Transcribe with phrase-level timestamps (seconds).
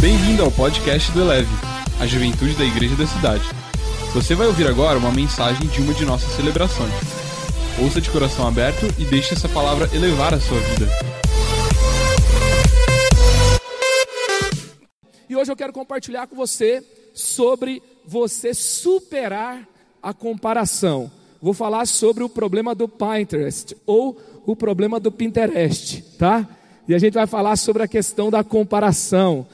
[0.00, 1.50] Bem-vindo ao podcast do Eleve,
[2.00, 3.44] a juventude da igreja da cidade.
[4.14, 6.90] Você vai ouvir agora uma mensagem de uma de nossas celebrações.
[7.78, 10.86] Ouça de coração aberto e deixe essa palavra elevar a sua vida.
[15.28, 16.82] E hoje eu quero compartilhar com você
[17.12, 19.68] sobre você superar
[20.02, 21.12] a comparação.
[21.42, 26.48] Vou falar sobre o problema do Pinterest ou o problema do Pinterest, tá?
[26.88, 29.46] E a gente vai falar sobre a questão da comparação.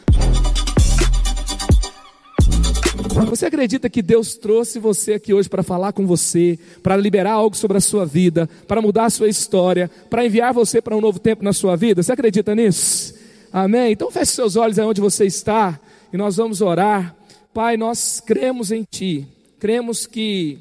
[3.24, 7.56] Você acredita que Deus trouxe você aqui hoje para falar com você, para liberar algo
[7.56, 11.18] sobre a sua vida, para mudar a sua história, para enviar você para um novo
[11.18, 12.02] tempo na sua vida?
[12.02, 13.14] Você acredita nisso?
[13.50, 13.92] Amém?
[13.92, 15.80] Então feche seus olhos aonde você está
[16.12, 17.16] e nós vamos orar.
[17.54, 19.26] Pai, nós cremos em Ti,
[19.58, 20.58] cremos que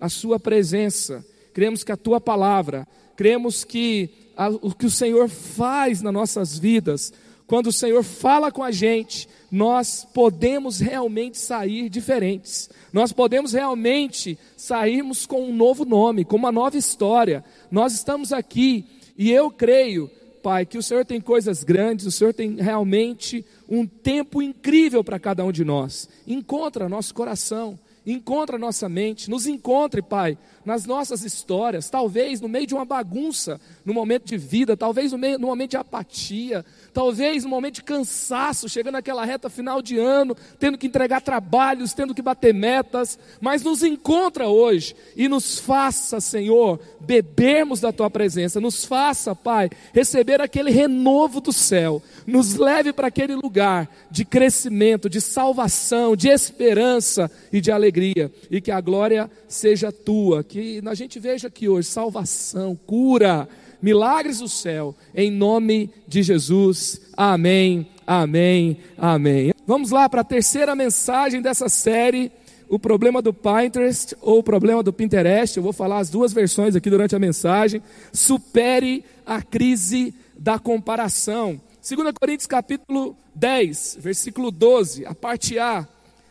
[0.00, 5.28] a Sua presença, cremos que a Tua palavra, cremos que a, o que o Senhor
[5.28, 7.12] faz nas nossas vidas,
[7.46, 12.70] quando o Senhor fala com a gente, nós podemos realmente sair diferentes.
[12.92, 17.44] Nós podemos realmente sairmos com um novo nome, com uma nova história.
[17.70, 20.10] Nós estamos aqui e eu creio,
[20.42, 25.18] Pai, que o Senhor tem coisas grandes, o Senhor tem realmente um tempo incrível para
[25.18, 26.08] cada um de nós.
[26.26, 32.66] Encontra nosso coração, encontra nossa mente, nos encontre, Pai, nas nossas histórias, talvez no meio
[32.66, 37.44] de uma bagunça, no momento de vida, talvez no, meio, no momento de apatia, talvez
[37.44, 42.14] no momento de cansaço, chegando naquela reta final de ano, tendo que entregar trabalhos, tendo
[42.14, 48.60] que bater metas, mas nos encontra hoje e nos faça, Senhor, bebermos da tua presença,
[48.60, 55.08] nos faça, Pai, receber aquele renovo do céu, nos leve para aquele lugar de crescimento,
[55.08, 60.94] de salvação, de esperança e de alegria, e que a glória seja tua que a
[60.94, 63.48] gente veja aqui hoje salvação, cura,
[63.80, 67.00] milagres do céu, em nome de Jesus.
[67.16, 69.54] Amém, amém, amém.
[69.66, 72.30] Vamos lá para a terceira mensagem dessa série.
[72.68, 76.76] O problema do Pinterest ou o problema do Pinterest, eu vou falar as duas versões
[76.76, 77.82] aqui durante a mensagem.
[78.12, 81.58] Supere a crise da comparação.
[81.80, 85.88] 2 Coríntios capítulo 10, versículo 12, a parte A.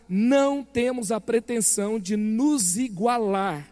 [0.07, 3.70] Não temos a pretensão de nos igualar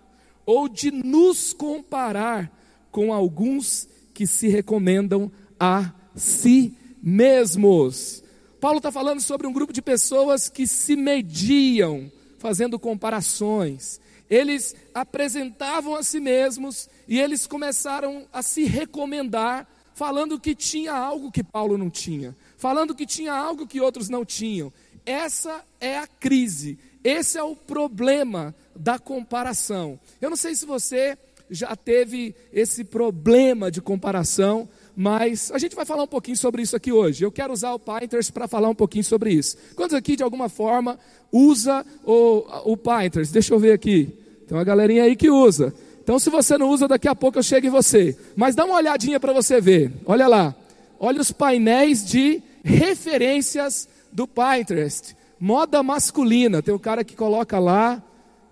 [0.49, 2.51] ou de nos comparar
[2.89, 8.23] com alguns que se recomendam a si mesmos.
[8.59, 14.01] Paulo está falando sobre um grupo de pessoas que se mediam, fazendo comparações.
[14.27, 21.31] Eles apresentavam a si mesmos e eles começaram a se recomendar, falando que tinha algo
[21.31, 24.73] que Paulo não tinha, falando que tinha algo que outros não tinham.
[25.05, 29.99] Essa é a crise, esse é o problema da comparação.
[30.21, 31.17] Eu não sei se você
[31.51, 36.75] já teve esse problema de comparação, mas a gente vai falar um pouquinho sobre isso
[36.75, 37.23] aqui hoje.
[37.23, 39.57] Eu quero usar o Pinterest para falar um pouquinho sobre isso.
[39.75, 40.97] Quantos aqui, de alguma forma,
[41.31, 43.33] usa o, o Pinterest?
[43.33, 44.17] Deixa eu ver aqui.
[44.47, 45.73] Tem uma galerinha aí que usa.
[46.01, 48.17] Então, se você não usa, daqui a pouco eu chego em você.
[48.35, 49.91] Mas dá uma olhadinha para você ver.
[50.05, 50.55] Olha lá.
[50.99, 55.15] Olha os painéis de referências do Pinterest.
[55.39, 56.61] Moda masculina.
[56.61, 58.03] Tem o um cara que coloca lá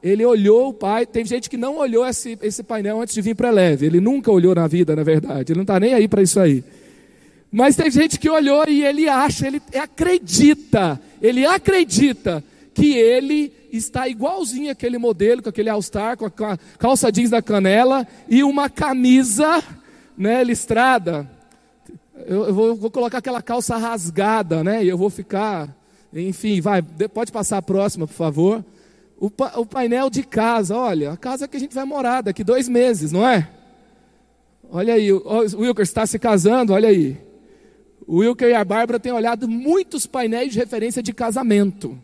[0.02, 1.06] ele olhou o pai.
[1.06, 3.86] Tem gente que não olhou esse, esse painel antes de vir para a leve.
[3.86, 5.52] Ele nunca olhou na vida, na verdade.
[5.52, 6.64] Ele não está nem aí para isso aí.
[7.52, 12.44] Mas tem gente que olhou e ele acha, ele acredita, ele acredita
[12.74, 18.06] que ele está igualzinho aquele modelo, com aquele All-Star, com a calça jeans da canela
[18.30, 19.64] e uma camisa
[20.18, 21.30] né, listrada.
[22.26, 24.84] Eu, eu vou, vou, colocar aquela calça rasgada, né?
[24.84, 25.74] E eu vou ficar,
[26.14, 28.64] enfim, vai, pode passar a próxima, por favor
[29.20, 32.70] o, o painel de casa, olha, a casa que a gente vai morar daqui dois
[32.70, 33.50] meses, não é?
[34.70, 35.22] Olha aí, o
[35.60, 37.18] Wilker está se casando, olha aí.
[38.06, 41.98] O Wilker e a Bárbara têm olhado muitos painéis de referência de casamento.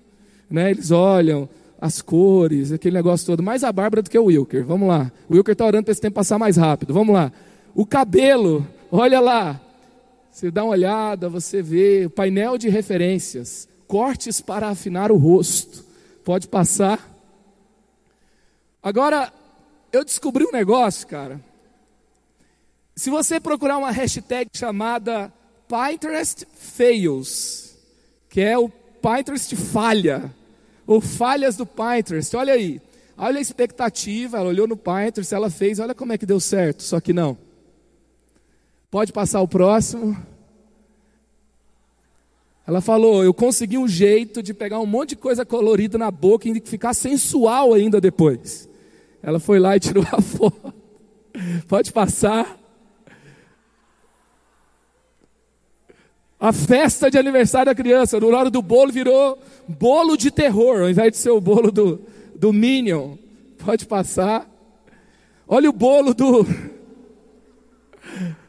[0.49, 0.71] Né?
[0.71, 1.47] Eles olham
[1.79, 3.43] as cores, aquele negócio todo.
[3.43, 4.65] Mais a Bárbara do que o Wilker.
[4.65, 5.11] Vamos lá.
[5.29, 6.93] O Wilker está orando para esse tempo passar mais rápido.
[6.93, 7.31] Vamos lá.
[7.75, 9.59] O cabelo, olha lá.
[10.31, 13.67] Você dá uma olhada, você vê o painel de referências.
[13.87, 15.83] Cortes para afinar o rosto.
[16.23, 17.12] Pode passar.
[18.83, 19.31] Agora,
[19.93, 21.39] eu descobri um negócio, cara.
[22.95, 25.31] Se você procurar uma hashtag chamada
[25.67, 27.75] Pinterest Fails,
[28.29, 30.33] que é o Pinterest falha,
[30.85, 32.81] ou falhas do Pinterest, olha aí.
[33.17, 36.83] Olha a expectativa, ela olhou no Pinterest, ela fez, olha como é que deu certo,
[36.83, 37.37] só que não.
[38.91, 40.17] Pode passar o próximo.
[42.67, 46.47] Ela falou: Eu consegui um jeito de pegar um monte de coisa colorida na boca
[46.47, 48.69] e ficar sensual ainda depois.
[49.23, 50.73] Ela foi lá e tirou a foto.
[51.67, 52.59] Pode passar.
[56.37, 60.89] A festa de aniversário da criança, no hora do bolo virou bolo de terror, ao
[60.89, 62.01] invés de ser o bolo do,
[62.35, 63.15] do Minion.
[63.57, 64.45] Pode passar.
[65.47, 66.45] Olha o bolo do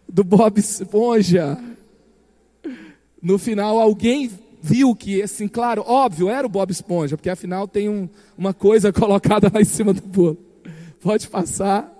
[0.08, 1.58] do Bob Esponja.
[3.22, 4.30] No final alguém
[4.60, 8.90] viu que, assim, claro, óbvio, era o Bob Esponja, porque afinal tem um, uma coisa
[8.94, 10.53] colocada lá em cima do bolo.
[11.04, 11.92] Pode passar.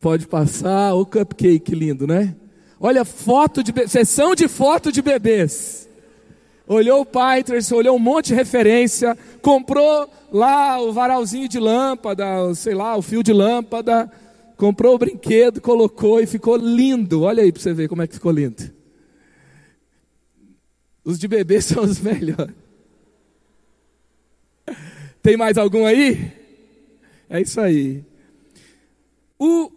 [0.00, 0.92] Pode passar.
[0.94, 2.34] O cupcake lindo, né?
[2.80, 5.88] Olha, foto de sessão de foto de bebês.
[6.66, 12.74] Olhou o Pinterest, olhou um monte de referência, comprou lá o varalzinho de lâmpada, sei
[12.74, 14.10] lá, o fio de lâmpada,
[14.56, 17.22] comprou o brinquedo, colocou e ficou lindo.
[17.22, 18.68] Olha aí para você ver como é que ficou lindo.
[21.04, 22.65] Os de bebê são os melhores.
[25.26, 26.32] Tem mais algum aí?
[27.28, 28.04] É isso aí.
[29.36, 29.72] O,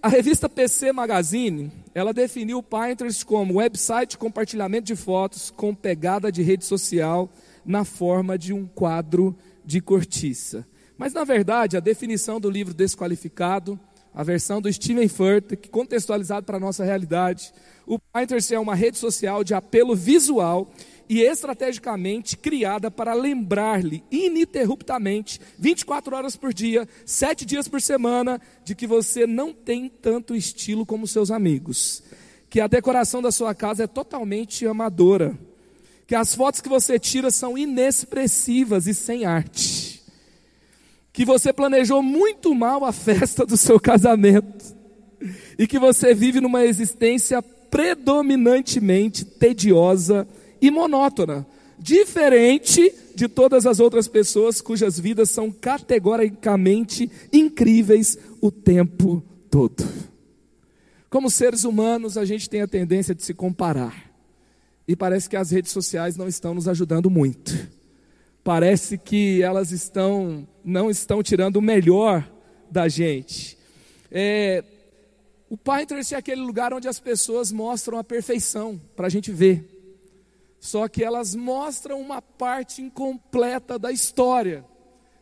[0.00, 5.74] a revista PC Magazine, ela definiu o Pinterest como website de compartilhamento de fotos com
[5.74, 7.30] pegada de rede social
[7.62, 10.66] na forma de um quadro de cortiça.
[10.96, 13.78] Mas na verdade, a definição do livro Desqualificado,
[14.14, 17.52] a versão do Steven Furtick, contextualizado para a nossa realidade,
[17.86, 20.72] o Pinterest é uma rede social de apelo visual
[21.08, 28.74] e estrategicamente criada para lembrar-lhe ininterruptamente, 24 horas por dia, 7 dias por semana, de
[28.74, 32.02] que você não tem tanto estilo como seus amigos,
[32.50, 35.38] que a decoração da sua casa é totalmente amadora,
[36.06, 40.02] que as fotos que você tira são inexpressivas e sem arte,
[41.12, 44.76] que você planejou muito mal a festa do seu casamento.
[45.58, 50.28] E que você vive numa existência predominantemente tediosa
[50.70, 51.46] monótona,
[51.78, 59.84] diferente de todas as outras pessoas cujas vidas são categoricamente incríveis o tempo todo.
[61.08, 64.10] Como seres humanos, a gente tem a tendência de se comparar.
[64.86, 67.68] E parece que as redes sociais não estão nos ajudando muito.
[68.44, 72.28] Parece que elas estão não estão tirando o melhor
[72.70, 73.56] da gente.
[74.10, 74.62] É,
[75.48, 79.75] o Pinterest é aquele lugar onde as pessoas mostram a perfeição para a gente ver.
[80.66, 84.64] Só que elas mostram uma parte incompleta da história.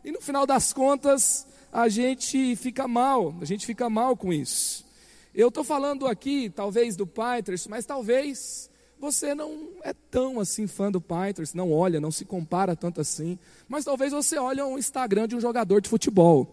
[0.03, 4.87] E no final das contas, a gente fica mal, a gente fica mal com isso.
[5.35, 10.91] Eu estou falando aqui, talvez, do Pinterest, mas talvez você não é tão assim fã
[10.91, 13.39] do Pinterest, não olha, não se compara tanto assim.
[13.69, 16.49] Mas talvez você olhe um Instagram de um jogador de futebol.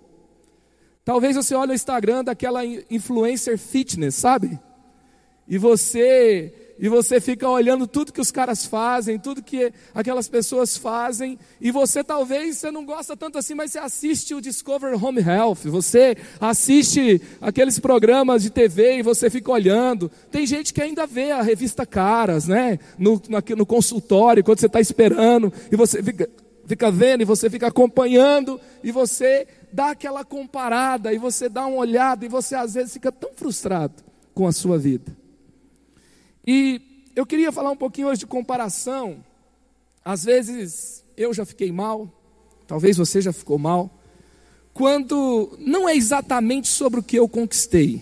[1.06, 4.60] Talvez você olhe o Instagram daquela influencer fitness, sabe?
[5.48, 10.76] E você e você fica olhando tudo que os caras fazem, tudo que aquelas pessoas
[10.76, 15.22] fazem, e você talvez você não gosta tanto assim, mas você assiste o Discover Home
[15.22, 20.10] Health, você assiste aqueles programas de TV e você fica olhando.
[20.32, 22.80] Tem gente que ainda vê a revista Caras, né?
[22.98, 26.28] No, no, no consultório, quando você está esperando, e você fica,
[26.66, 31.78] fica vendo, e você fica acompanhando, e você dá aquela comparada, e você dá uma
[31.78, 33.94] olhada, e você às vezes fica tão frustrado
[34.34, 35.21] com a sua vida.
[36.46, 36.82] E
[37.16, 39.24] eu queria falar um pouquinho hoje de comparação.
[40.04, 42.10] Às vezes eu já fiquei mal,
[42.66, 43.92] talvez você já ficou mal,
[44.74, 48.02] quando não é exatamente sobre o que eu conquistei,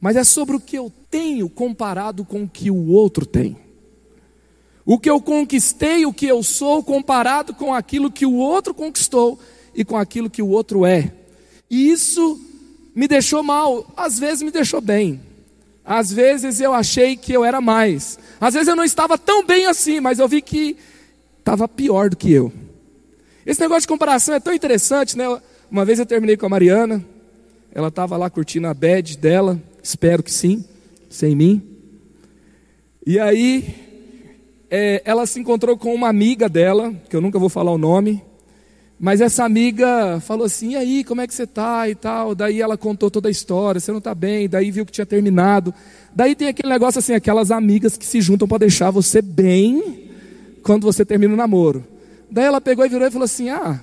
[0.00, 3.56] mas é sobre o que eu tenho comparado com o que o outro tem.
[4.84, 9.38] O que eu conquistei, o que eu sou, comparado com aquilo que o outro conquistou
[9.74, 11.14] e com aquilo que o outro é.
[11.70, 12.40] E isso
[12.94, 15.20] me deixou mal, às vezes me deixou bem.
[15.90, 18.18] Às vezes eu achei que eu era mais.
[18.38, 20.76] Às vezes eu não estava tão bem assim, mas eu vi que
[21.38, 22.52] estava pior do que eu.
[23.46, 25.24] Esse negócio de comparação é tão interessante, né?
[25.70, 27.02] Uma vez eu terminei com a Mariana,
[27.72, 30.62] ela estava lá curtindo a bed dela, espero que sim,
[31.08, 31.62] sem mim.
[33.06, 33.74] E aí,
[34.70, 38.22] é, ela se encontrou com uma amiga dela, que eu nunca vou falar o nome,
[38.98, 42.34] mas essa amiga falou assim: e aí, como é que você está e tal?
[42.34, 45.72] Daí ela contou toda a história, você não está bem, daí viu que tinha terminado.
[46.14, 50.10] Daí tem aquele negócio assim, aquelas amigas que se juntam para deixar você bem
[50.62, 51.84] quando você termina o namoro.
[52.28, 53.80] Daí ela pegou e virou e falou assim: ah,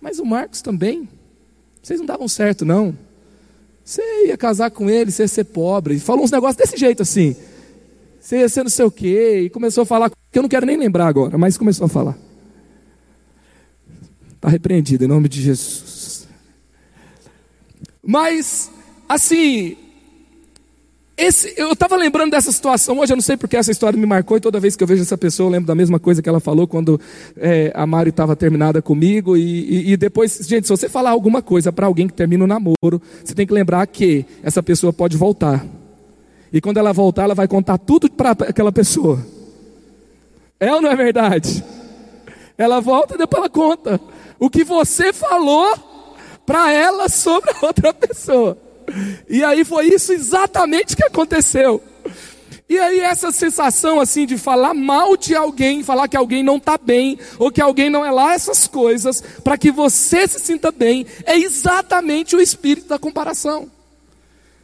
[0.00, 1.08] mas o Marcos também,
[1.82, 2.94] vocês não davam certo não.
[3.82, 5.94] Você ia casar com ele, você ia ser pobre.
[5.94, 7.34] E falou uns negócios desse jeito assim.
[8.20, 9.44] Você ia ser não sei o quê.
[9.44, 12.27] E começou a falar, que eu não quero nem lembrar agora, mas começou a falar.
[14.38, 16.28] Está repreendido em nome de Jesus.
[18.00, 18.70] Mas,
[19.08, 19.76] assim,
[21.16, 24.36] esse, eu estava lembrando dessa situação hoje, eu não sei porque essa história me marcou,
[24.36, 26.38] e toda vez que eu vejo essa pessoa, eu lembro da mesma coisa que ela
[26.38, 27.00] falou quando
[27.36, 29.36] é, a Mari estava terminada comigo.
[29.36, 32.46] E, e, e, depois, gente, se você falar alguma coisa para alguém que termina o
[32.46, 35.66] namoro, você tem que lembrar que essa pessoa pode voltar.
[36.52, 39.18] E quando ela voltar, ela vai contar tudo para aquela pessoa.
[40.60, 41.64] É ou não é verdade?
[42.58, 44.00] Ela volta e depois ela conta
[44.38, 45.78] o que você falou
[46.44, 48.58] para ela sobre a outra pessoa.
[49.28, 51.80] E aí foi isso exatamente que aconteceu.
[52.68, 56.76] E aí essa sensação assim de falar mal de alguém, falar que alguém não está
[56.76, 61.06] bem, ou que alguém não é lá, essas coisas, para que você se sinta bem,
[61.24, 63.70] é exatamente o espírito da comparação.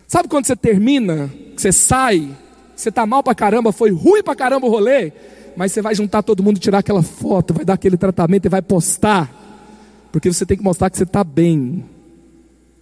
[0.07, 2.29] Sabe quando você termina, você sai,
[2.77, 5.11] você está mal para caramba, foi ruim para caramba o rolê,
[5.57, 8.63] mas você vai juntar todo mundo, tirar aquela foto, vai dar aquele tratamento e vai
[8.63, 9.33] postar,
[10.13, 11.85] porque você tem que mostrar que você está bem,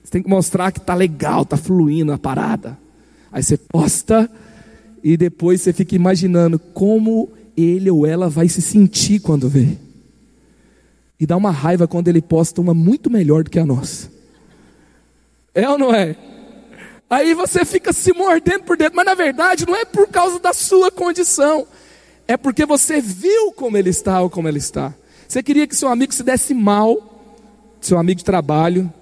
[0.02, 2.78] você tem que mostrar que está legal, está fluindo a parada.
[3.30, 4.30] Aí você posta
[5.02, 9.78] e depois você fica imaginando como ele ou ela vai se sentir quando vê.
[11.18, 14.10] E dá uma raiva quando ele posta uma muito melhor do que a nossa.
[15.54, 16.16] É ou não é?
[17.08, 20.52] Aí você fica se mordendo por dentro, mas na verdade não é por causa da
[20.52, 21.66] sua condição,
[22.26, 24.94] é porque você viu como ele está ou como ele está.
[25.28, 27.20] Você queria que seu amigo se desse mal,
[27.80, 28.92] seu amigo de trabalho,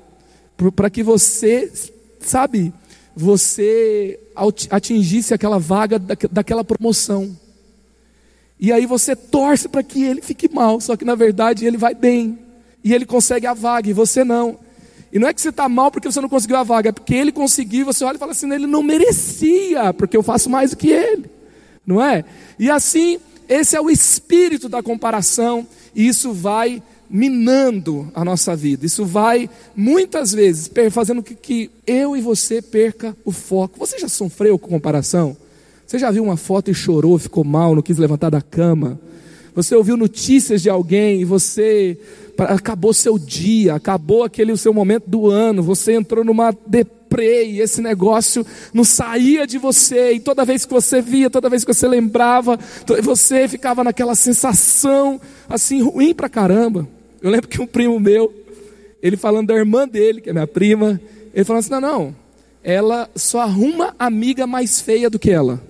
[0.74, 1.72] para que você,
[2.20, 2.72] sabe,
[3.16, 4.18] você
[4.70, 7.36] atingisse aquela vaga daquela promoção.
[8.58, 11.94] E aí você torce para que ele fique mal, só que na verdade ele vai
[11.94, 12.38] bem.
[12.84, 14.58] E ele consegue a vaga e você não.
[15.12, 17.14] E não é que você está mal porque você não conseguiu a vaga, é porque
[17.14, 20.76] ele conseguiu, você olha e fala assim, ele não merecia, porque eu faço mais do
[20.76, 21.39] que ele.
[21.86, 22.24] Não é?
[22.58, 23.18] E assim,
[23.48, 28.86] esse é o espírito da comparação, e isso vai minando a nossa vida.
[28.86, 33.78] Isso vai, muitas vezes, fazendo que, que eu e você perca o foco.
[33.80, 35.36] Você já sofreu com comparação?
[35.84, 39.00] Você já viu uma foto e chorou, ficou mal, não quis levantar da cama?
[39.52, 41.98] Você ouviu notícias de alguém e você
[42.38, 46.52] acabou seu dia, acabou aquele o seu momento do ano, você entrou numa
[47.18, 51.64] e esse negócio não saía de você, e toda vez que você via, toda vez
[51.64, 52.58] que você lembrava,
[53.02, 56.88] você ficava naquela sensação assim ruim pra caramba.
[57.20, 58.32] Eu lembro que um primo meu,
[59.02, 61.00] ele falando da irmã dele, que é minha prima,
[61.34, 62.16] ele falou assim: não, não,
[62.62, 65.60] ela só arruma amiga mais feia do que ela.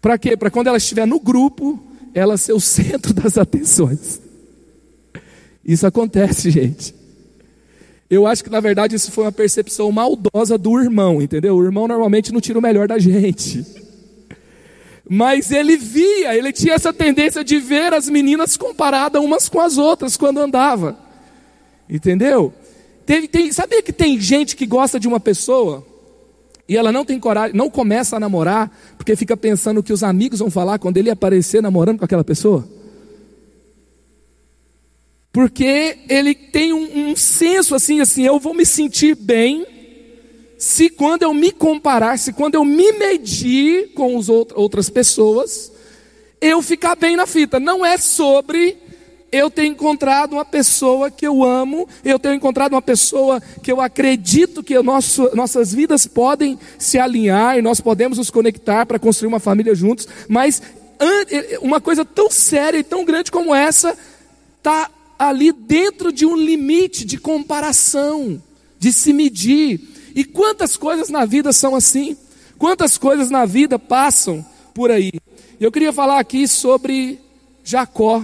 [0.00, 0.36] Para quê?
[0.36, 4.20] Para quando ela estiver no grupo, ela ser o centro das atenções.
[5.64, 7.01] Isso acontece, gente.
[8.12, 11.56] Eu acho que na verdade isso foi uma percepção maldosa do irmão, entendeu?
[11.56, 13.64] O irmão normalmente não tira o melhor da gente.
[15.08, 19.78] Mas ele via, ele tinha essa tendência de ver as meninas comparadas umas com as
[19.78, 20.94] outras quando andava.
[21.88, 22.52] Entendeu?
[23.06, 25.82] Tem, sabia que tem gente que gosta de uma pessoa
[26.68, 30.02] e ela não tem coragem, não começa a namorar porque fica pensando o que os
[30.02, 32.68] amigos vão falar quando ele aparecer namorando com aquela pessoa?
[35.32, 39.66] Porque ele tem um, um senso assim, assim, eu vou me sentir bem
[40.58, 45.72] se quando eu me comparar, se quando eu me medir com as outras pessoas,
[46.40, 47.58] eu ficar bem na fita.
[47.58, 48.76] Não é sobre
[49.32, 53.80] eu ter encontrado uma pessoa que eu amo, eu ter encontrado uma pessoa que eu
[53.80, 59.28] acredito que nosso, nossas vidas podem se alinhar e nós podemos nos conectar para construir
[59.28, 60.62] uma família juntos, mas
[61.62, 63.96] uma coisa tão séria e tão grande como essa
[64.58, 64.90] está
[65.28, 68.42] ali dentro de um limite de comparação,
[68.78, 69.80] de se medir.
[70.14, 72.16] E quantas coisas na vida são assim?
[72.58, 75.12] Quantas coisas na vida passam por aí?
[75.60, 77.20] Eu queria falar aqui sobre
[77.62, 78.22] Jacó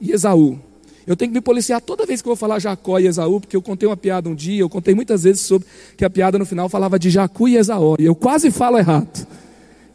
[0.00, 0.58] e Esaú.
[1.06, 3.56] Eu tenho que me policiar toda vez que eu vou falar Jacó e Esaú, porque
[3.56, 5.66] eu contei uma piada um dia, eu contei muitas vezes sobre
[5.96, 9.26] que a piada no final falava de Jacu e Esaú, e eu quase falo errado.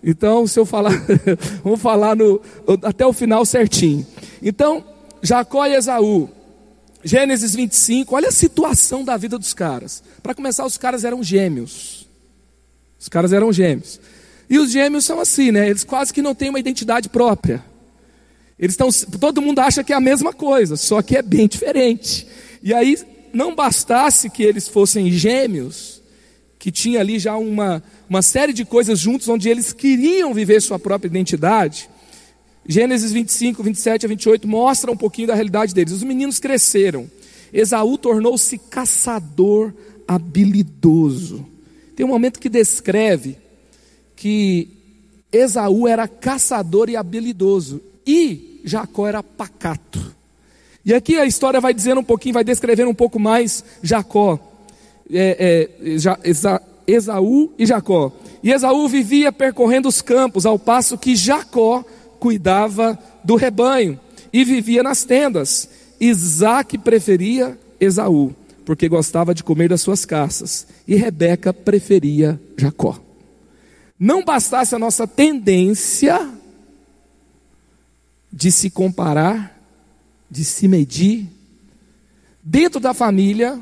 [0.04, 0.92] Então, se eu falar,
[1.64, 2.42] vamos falar no,
[2.82, 4.06] até o final certinho.
[4.42, 4.84] Então,
[5.24, 6.30] Jacó e Esaú.
[7.04, 10.04] Gênesis 25, olha a situação da vida dos caras.
[10.22, 12.08] Para começar, os caras eram gêmeos.
[13.00, 14.00] Os caras eram gêmeos.
[14.50, 15.70] E os gêmeos são assim, né?
[15.70, 17.64] Eles quase que não têm uma identidade própria.
[18.60, 22.28] Eles estão, todo mundo acha que é a mesma coisa, só que é bem diferente.
[22.62, 22.98] E aí,
[23.34, 26.02] não bastasse que eles fossem gêmeos,
[26.60, 30.80] que tinha ali já uma, uma série de coisas juntos onde eles queriam viver sua
[30.80, 31.90] própria identidade.
[32.68, 35.94] Gênesis 25, 27 a 28 mostra um pouquinho da realidade deles.
[35.94, 37.10] Os meninos cresceram.
[37.52, 39.74] Esaú tornou-se caçador
[40.08, 41.46] habilidoso.
[41.96, 43.38] Tem um momento que descreve
[44.16, 44.70] que
[45.32, 50.14] Esaú era caçador e habilidoso e Jacó era pacato.
[50.86, 54.40] E aqui a história vai dizendo um pouquinho, vai descrevendo um pouco mais Jacó,
[55.12, 55.90] é, é,
[56.88, 58.12] Esaú e Jacó.
[58.42, 61.86] E Esaú vivia percorrendo os campos, ao passo que Jacó
[62.24, 64.00] cuidava do rebanho
[64.32, 65.68] e vivia nas tendas.
[66.00, 72.98] Isaac preferia Esaú, porque gostava de comer das suas caças, e Rebeca preferia Jacó.
[74.00, 76.30] não bastasse a nossa tendência
[78.32, 79.62] de se comparar,
[80.32, 81.28] de se medir,
[82.42, 83.60] dentro da família,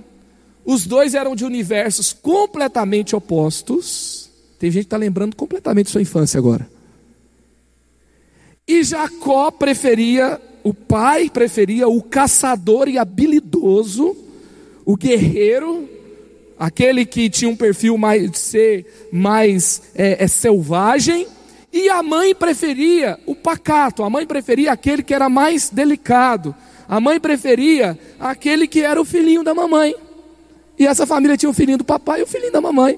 [0.63, 4.29] os dois eram de universos completamente opostos.
[4.59, 6.69] Tem gente que está lembrando completamente sua infância agora.
[8.71, 14.15] E Jacó preferia, o pai preferia o caçador e habilidoso,
[14.85, 15.89] o guerreiro,
[16.57, 21.27] aquele que tinha um perfil mais de ser mais é, é, selvagem,
[21.73, 26.55] e a mãe preferia o pacato, a mãe preferia aquele que era mais delicado,
[26.87, 29.93] a mãe preferia aquele que era o filhinho da mamãe.
[30.79, 32.97] E essa família tinha o filhinho do papai e o filhinho da mamãe.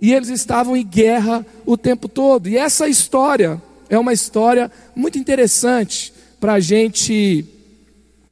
[0.00, 2.48] E eles estavam em guerra o tempo todo.
[2.48, 3.60] E essa história
[3.94, 7.44] é uma história muito interessante para a gente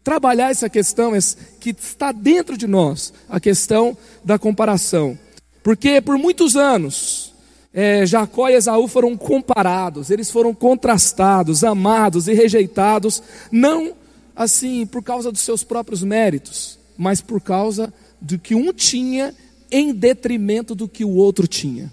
[0.04, 1.12] trabalhar essa questão
[1.61, 5.19] que está dentro de nós, a questão da comparação.
[5.62, 7.33] Porque por muitos anos,
[7.73, 13.95] é, Jacó e Esaú foram comparados, eles foram contrastados, amados e rejeitados, não
[14.35, 19.35] assim por causa dos seus próprios méritos, mas por causa do que um tinha
[19.71, 21.90] em detrimento do que o outro tinha.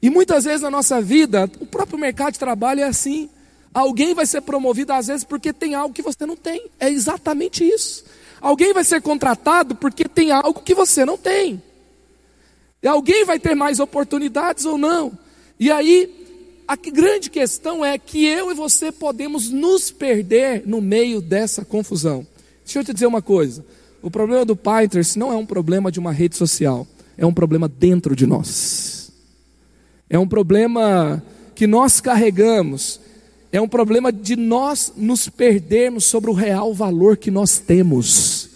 [0.00, 3.28] E muitas vezes na nossa vida, o próprio mercado de trabalho é assim.
[3.74, 6.68] Alguém vai ser promovido às vezes porque tem algo que você não tem.
[6.78, 8.04] É exatamente isso.
[8.40, 11.62] Alguém vai ser contratado porque tem algo que você não tem.
[12.82, 15.18] E alguém vai ter mais oportunidades ou não.
[15.58, 21.20] E aí, a grande questão é que eu e você podemos nos perder no meio
[21.20, 22.26] dessa confusão.
[22.64, 23.64] Deixa eu te dizer uma coisa.
[24.00, 26.86] O problema do Pinterest não é um problema de uma rede social,
[27.16, 28.97] é um problema dentro de nós.
[30.10, 31.22] É um problema
[31.54, 33.00] que nós carregamos,
[33.50, 38.48] é um problema de nós nos perdermos sobre o real valor que nós temos.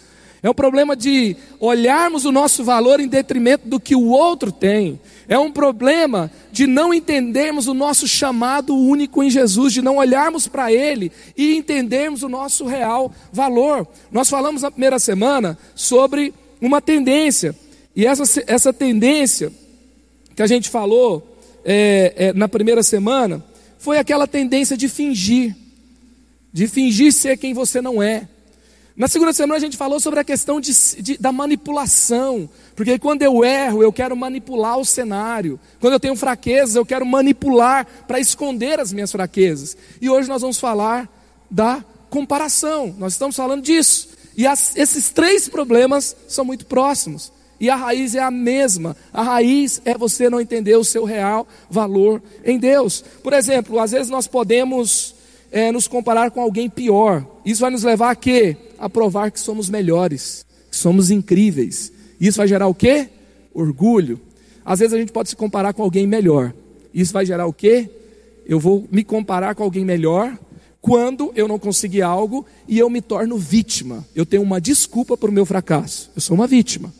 [0.42, 5.00] É um problema de olharmos o nosso valor em detrimento do que o outro tem.
[5.28, 10.48] É um problema de não entendermos o nosso chamado único em Jesus, de não olharmos
[10.48, 13.86] para Ele e entendermos o nosso real valor.
[14.10, 17.54] Nós falamos na primeira semana sobre uma tendência,
[17.94, 19.52] e essa, essa tendência
[20.34, 21.31] que a gente falou
[21.64, 23.44] é, é, na primeira semana
[23.78, 25.56] foi aquela tendência de fingir,
[26.52, 28.28] de fingir ser quem você não é.
[28.94, 33.22] Na segunda semana a gente falou sobre a questão de, de, da manipulação, porque quando
[33.22, 35.58] eu erro, eu quero manipular o cenário.
[35.80, 39.76] Quando eu tenho fraquezas, eu quero manipular para esconder as minhas fraquezas.
[40.00, 41.08] E hoje nós vamos falar
[41.50, 44.10] da comparação, nós estamos falando disso.
[44.36, 47.32] E as, esses três problemas são muito próximos.
[47.62, 48.96] E a raiz é a mesma.
[49.12, 53.04] A raiz é você não entender o seu real valor em Deus.
[53.22, 55.14] Por exemplo, às vezes nós podemos
[55.52, 57.24] é, nos comparar com alguém pior.
[57.44, 58.56] Isso vai nos levar a quê?
[58.80, 61.92] A provar que somos melhores, que somos incríveis.
[62.20, 63.08] Isso vai gerar o quê?
[63.54, 64.20] Orgulho.
[64.64, 66.52] Às vezes a gente pode se comparar com alguém melhor.
[66.92, 67.88] Isso vai gerar o quê?
[68.44, 70.36] Eu vou me comparar com alguém melhor
[70.80, 74.04] quando eu não conseguir algo e eu me torno vítima.
[74.16, 76.10] Eu tenho uma desculpa para o meu fracasso.
[76.16, 76.92] Eu sou uma vítima.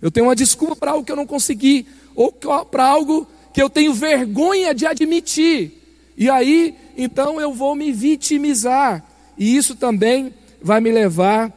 [0.00, 3.70] Eu tenho uma desculpa para algo que eu não consegui ou para algo que eu
[3.70, 5.72] tenho vergonha de admitir.
[6.16, 9.04] E aí então eu vou me vitimizar.
[9.36, 10.32] E isso também
[10.62, 11.52] vai me levar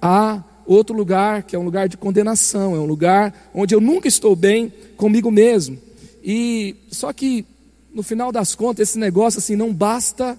[0.00, 4.08] a outro lugar, que é um lugar de condenação, é um lugar onde eu nunca
[4.08, 5.78] estou bem comigo mesmo.
[6.22, 7.44] E só que
[7.92, 10.38] no final das contas esse negócio assim não basta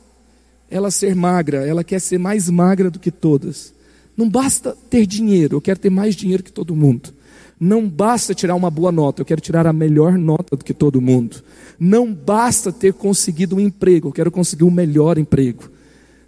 [0.70, 3.74] ela ser magra, ela quer ser mais magra do que todas.
[4.16, 7.14] Não basta ter dinheiro, eu quero ter mais dinheiro que todo mundo.
[7.63, 11.00] Não basta tirar uma boa nota, eu quero tirar a melhor nota do que todo
[11.00, 11.43] mundo.
[11.80, 15.69] Não basta ter conseguido um emprego, eu quero conseguir um melhor emprego.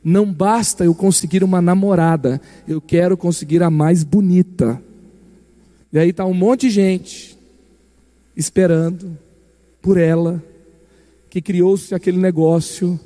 [0.04, 4.80] Não basta eu conseguir uma namorada, eu quero conseguir a mais bonita.
[5.92, 7.36] E aí está um monte de gente
[8.38, 9.18] esperando
[9.82, 10.40] por ela,
[11.32, 13.00] que criou-se aquele negócio,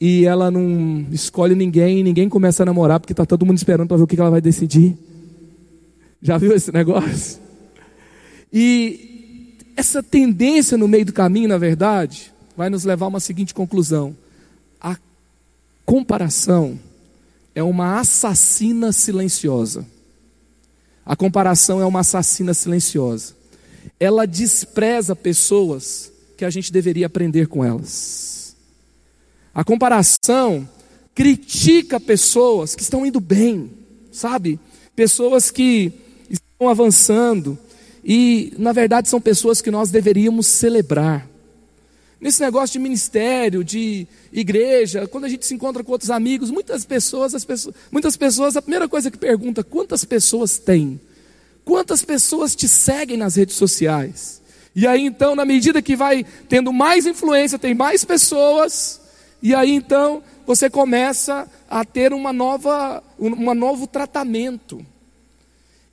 [0.00, 3.98] e ela não escolhe ninguém, ninguém começa a namorar, porque está todo mundo esperando para
[3.98, 4.96] ver o que ela vai decidir.
[6.22, 7.40] Já viu esse negócio?
[8.52, 13.52] E essa tendência no meio do caminho, na verdade, vai nos levar a uma seguinte
[13.52, 14.16] conclusão:
[14.80, 14.96] a
[15.84, 16.78] comparação
[17.54, 19.84] é uma assassina silenciosa.
[21.04, 23.34] A comparação é uma assassina silenciosa.
[23.98, 28.56] Ela despreza pessoas que a gente deveria aprender com elas.
[29.52, 30.68] A comparação
[31.14, 33.70] critica pessoas que estão indo bem,
[34.12, 34.60] sabe?
[34.94, 35.92] Pessoas que
[36.62, 37.58] estão avançando.
[38.04, 41.28] E, na verdade, são pessoas que nós deveríamos celebrar.
[42.20, 46.84] Nesse negócio de ministério, de igreja, quando a gente se encontra com outros amigos, muitas
[46.84, 51.00] pessoas, as pessoas, muitas pessoas, a primeira coisa que pergunta, quantas pessoas tem?
[51.64, 54.40] Quantas pessoas te seguem nas redes sociais?
[54.74, 59.00] E aí então, na medida que vai tendo mais influência, tem mais pessoas,
[59.42, 64.84] e aí então você começa a ter uma nova, um novo tratamento.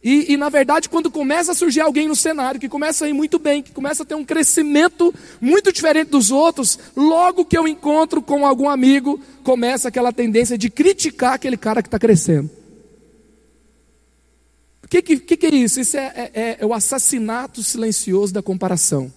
[0.01, 3.13] E, e, na verdade, quando começa a surgir alguém no cenário que começa a ir
[3.13, 7.67] muito bem, que começa a ter um crescimento muito diferente dos outros, logo que eu
[7.67, 12.49] encontro com algum amigo, começa aquela tendência de criticar aquele cara que está crescendo.
[14.81, 15.81] O que, que, que, é isso?
[15.81, 19.11] Isso é, é, é, é o assassinato silencioso da comparação.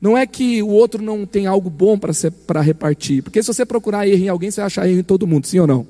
[0.00, 4.06] Não é que o outro não tem algo bom para repartir, porque se você procurar
[4.08, 5.86] erro em alguém, você vai achar erro em todo mundo, sim ou não?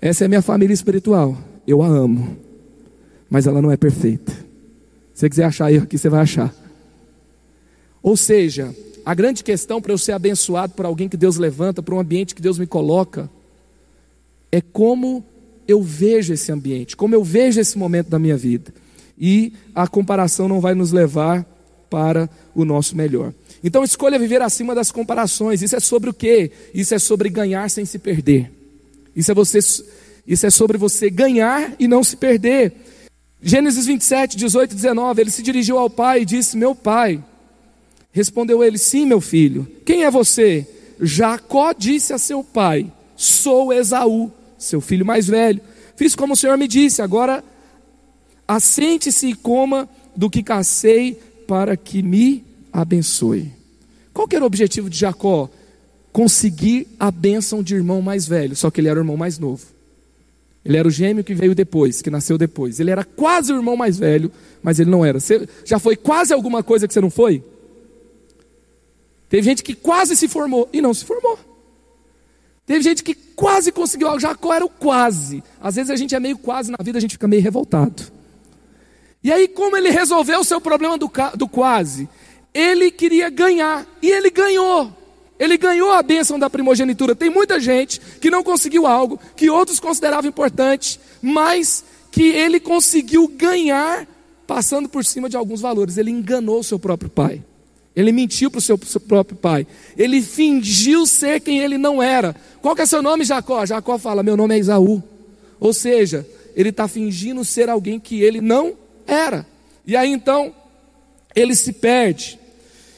[0.00, 1.36] Essa é a minha família espiritual.
[1.68, 2.34] Eu a amo,
[3.28, 4.32] mas ela não é perfeita.
[5.12, 6.54] Se você quiser achar erro aqui, você vai achar.
[8.02, 11.92] Ou seja, a grande questão para eu ser abençoado por alguém que Deus levanta, por
[11.92, 13.28] um ambiente que Deus me coloca,
[14.50, 15.22] é como
[15.68, 18.72] eu vejo esse ambiente, como eu vejo esse momento da minha vida.
[19.18, 21.44] E a comparação não vai nos levar
[21.90, 23.34] para o nosso melhor.
[23.62, 25.60] Então escolha viver acima das comparações.
[25.60, 26.50] Isso é sobre o quê?
[26.72, 28.50] Isso é sobre ganhar sem se perder.
[29.14, 29.58] Isso é você
[30.28, 32.72] isso é sobre você ganhar e não se perder.
[33.42, 37.24] Gênesis 27, 18 e 19, ele se dirigiu ao pai e disse: "Meu pai".
[38.12, 39.66] Respondeu ele: "Sim, meu filho.
[39.84, 40.66] Quem é você?"
[41.00, 45.60] Jacó disse a seu pai: "Sou Esaú, seu filho mais velho.
[45.96, 47.42] Fiz como o Senhor me disse, agora
[48.46, 51.14] assente-se e coma do que cacei
[51.46, 53.52] para que me abençoe.
[54.12, 55.48] Qual era o objetivo de Jacó?
[56.12, 59.77] Conseguir a bênção de irmão mais velho, só que ele era o irmão mais novo.
[60.68, 62.78] Ele era o gêmeo que veio depois, que nasceu depois.
[62.78, 64.30] Ele era quase o irmão mais velho,
[64.62, 65.18] mas ele não era.
[65.18, 67.42] Você já foi quase alguma coisa que você não foi?
[69.30, 71.38] Teve gente que quase se formou e não se formou.
[72.66, 74.20] Teve gente que quase conseguiu algo.
[74.20, 75.42] Jacó era o quase.
[75.58, 78.02] Às vezes a gente é meio quase na vida, a gente fica meio revoltado.
[79.24, 82.06] E aí, como ele resolveu o seu problema do, do quase?
[82.52, 84.92] Ele queria ganhar, e ele ganhou.
[85.38, 87.14] Ele ganhou a bênção da primogenitura.
[87.14, 93.28] Tem muita gente que não conseguiu algo que outros consideravam importante, mas que ele conseguiu
[93.28, 94.06] ganhar
[94.46, 95.96] passando por cima de alguns valores.
[95.96, 97.42] Ele enganou o seu próprio pai.
[97.94, 99.66] Ele mentiu para o seu, seu, próprio pai.
[99.96, 102.34] Ele fingiu ser quem ele não era.
[102.62, 103.64] Qual que é seu nome, Jacó?
[103.66, 105.02] Jacó fala: Meu nome é Isaú.
[105.60, 108.74] Ou seja, ele está fingindo ser alguém que ele não
[109.06, 109.46] era.
[109.86, 110.54] E aí então,
[111.34, 112.38] ele se perde.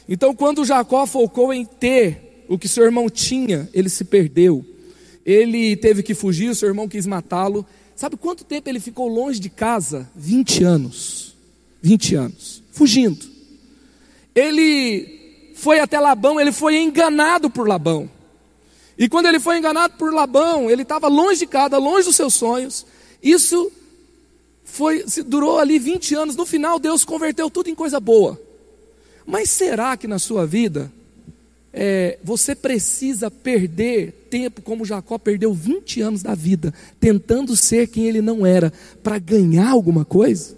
[0.09, 4.67] Então, quando Jacó focou em ter o que seu irmão tinha, ele se perdeu.
[5.25, 7.65] Ele teve que fugir, o seu irmão quis matá-lo.
[7.95, 10.11] Sabe quanto tempo ele ficou longe de casa?
[10.17, 11.37] 20 anos.
[11.81, 12.61] 20 anos.
[12.73, 13.25] Fugindo.
[14.35, 18.11] Ele foi até Labão, ele foi enganado por Labão.
[18.99, 22.35] E quando ele foi enganado por Labão, ele estava longe de casa, longe dos seus
[22.35, 22.85] sonhos.
[23.23, 23.71] Isso
[24.65, 28.41] foi, durou ali 20 anos, no final Deus converteu tudo em coisa boa.
[29.25, 30.93] Mas será que na sua vida
[31.73, 38.07] é, você precisa perder tempo como Jacó perdeu 20 anos da vida, tentando ser quem
[38.07, 40.57] ele não era, para ganhar alguma coisa?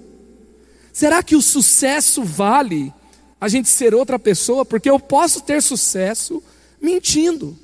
[0.92, 2.92] Será que o sucesso vale
[3.40, 4.64] a gente ser outra pessoa?
[4.64, 6.42] Porque eu posso ter sucesso
[6.80, 7.56] mentindo,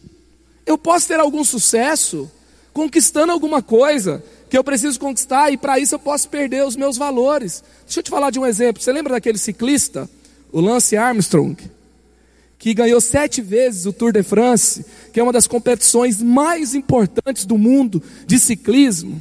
[0.64, 2.30] eu posso ter algum sucesso
[2.72, 6.96] conquistando alguma coisa, que eu preciso conquistar e para isso eu posso perder os meus
[6.96, 7.62] valores.
[7.84, 8.82] Deixa eu te falar de um exemplo.
[8.82, 10.08] Você lembra daquele ciclista,
[10.50, 11.56] o Lance Armstrong,
[12.58, 17.44] que ganhou sete vezes o Tour de France, que é uma das competições mais importantes
[17.44, 19.20] do mundo de ciclismo?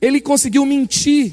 [0.00, 1.32] Ele conseguiu mentir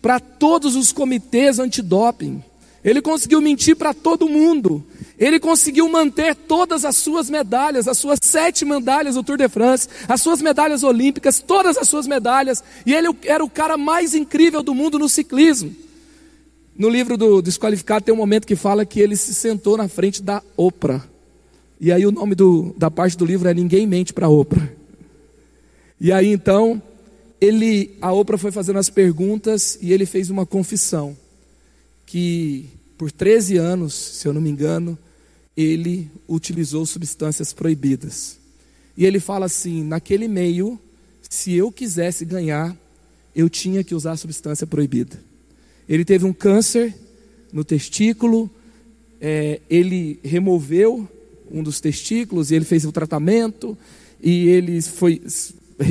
[0.00, 2.42] para todos os comitês antidoping.
[2.82, 4.86] Ele conseguiu mentir para todo mundo.
[5.18, 9.88] Ele conseguiu manter todas as suas medalhas, as suas sete medalhas do Tour de France,
[10.08, 12.62] as suas medalhas olímpicas, todas as suas medalhas.
[12.86, 15.74] E ele era o cara mais incrível do mundo no ciclismo.
[16.78, 20.22] No livro do Desqualificado tem um momento que fala que ele se sentou na frente
[20.22, 21.06] da Oprah.
[21.80, 24.68] E aí o nome do, da parte do livro é Ninguém Mente para Oprah.
[25.98, 26.82] E aí então,
[27.40, 31.16] ele, a Oprah foi fazendo as perguntas e ele fez uma confissão
[32.04, 32.66] que
[32.98, 34.98] por 13 anos, se eu não me engano,
[35.56, 38.38] ele utilizou substâncias proibidas.
[38.96, 40.78] E ele fala assim: naquele meio,
[41.28, 42.76] se eu quisesse ganhar,
[43.34, 45.25] eu tinha que usar substância proibida.
[45.88, 46.94] Ele teve um câncer
[47.52, 48.50] no testículo,
[49.20, 51.08] é, ele removeu
[51.50, 53.76] um dos testículos e ele fez o tratamento
[54.22, 55.22] e ele foi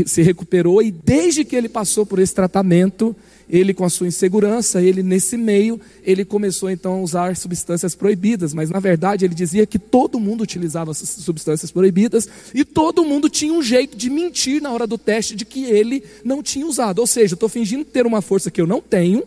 [0.06, 3.16] se recuperou e desde que ele passou por esse tratamento,
[3.48, 8.54] ele com a sua insegurança, ele nesse meio, ele começou então a usar substâncias proibidas,
[8.54, 13.54] mas na verdade ele dizia que todo mundo utilizava substâncias proibidas e todo mundo tinha
[13.54, 17.00] um jeito de mentir na hora do teste de que ele não tinha usado.
[17.00, 19.24] Ou seja, eu estou fingindo ter uma força que eu não tenho,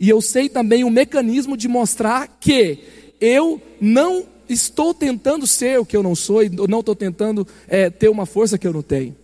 [0.00, 2.78] E eu sei também o mecanismo de mostrar que
[3.20, 7.90] eu não estou tentando ser o que eu não sou, e não estou tentando é,
[7.90, 9.14] ter uma força que eu não tenho.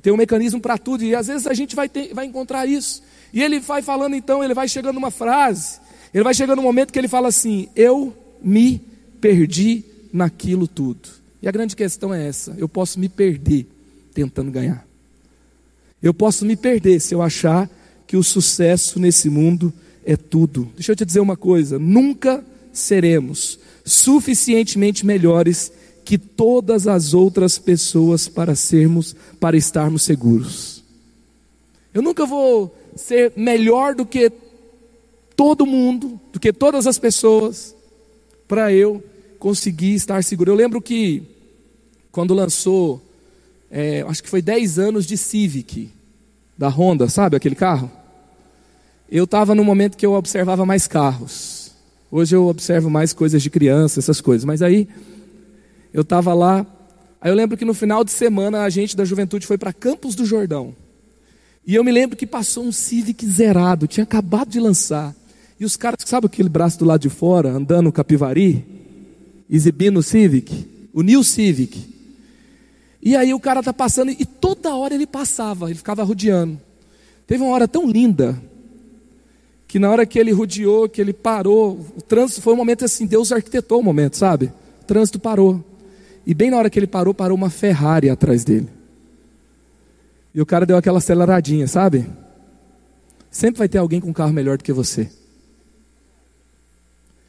[0.00, 3.02] Tem um mecanismo para tudo, e às vezes a gente vai, ter, vai encontrar isso.
[3.30, 5.78] E ele vai falando então, ele vai chegando numa frase,
[6.14, 8.80] ele vai chegando num momento que ele fala assim: Eu me
[9.20, 11.10] perdi naquilo tudo.
[11.42, 13.66] E a grande questão é essa: eu posso me perder
[14.14, 14.86] tentando ganhar.
[16.02, 17.68] Eu posso me perder se eu achar
[18.06, 19.72] que o sucesso nesse mundo
[20.06, 20.68] é tudo.
[20.76, 22.42] Deixa eu te dizer uma coisa: nunca
[22.72, 25.72] seremos suficientemente melhores
[26.04, 30.84] que todas as outras pessoas para sermos, para estarmos seguros.
[31.92, 34.30] Eu nunca vou ser melhor do que
[35.34, 37.74] todo mundo, do que todas as pessoas,
[38.46, 39.02] para eu
[39.38, 40.52] conseguir estar seguro.
[40.52, 41.22] Eu lembro que
[42.12, 43.02] quando lançou,
[43.70, 45.90] é, acho que foi 10 anos de Civic,
[46.56, 47.90] da Honda, sabe aquele carro?
[49.10, 51.70] Eu estava no momento que eu observava mais carros.
[52.10, 54.44] Hoje eu observo mais coisas de criança, essas coisas.
[54.44, 54.88] Mas aí
[55.92, 56.66] eu estava lá.
[57.20, 60.14] Aí eu lembro que no final de semana a gente da juventude foi para Campos
[60.16, 60.74] do Jordão.
[61.64, 65.14] E eu me lembro que passou um Civic zerado, tinha acabado de lançar.
[65.58, 68.64] E os caras, sabe aquele braço do lado de fora, andando capivari,
[69.48, 70.88] exibindo o Civic?
[70.92, 71.94] O New Civic.
[73.02, 76.60] E aí o cara tá passando e toda hora ele passava, ele ficava rodeando.
[77.26, 78.40] Teve uma hora tão linda
[79.66, 83.06] que na hora que ele rodeou, que ele parou, o trânsito foi um momento assim,
[83.06, 84.52] Deus arquitetou o momento, sabe?
[84.82, 85.64] O trânsito parou.
[86.24, 88.68] E bem na hora que ele parou, parou uma Ferrari atrás dele.
[90.34, 92.06] E o cara deu aquela aceleradinha, sabe?
[93.30, 95.10] Sempre vai ter alguém com um carro melhor do que você.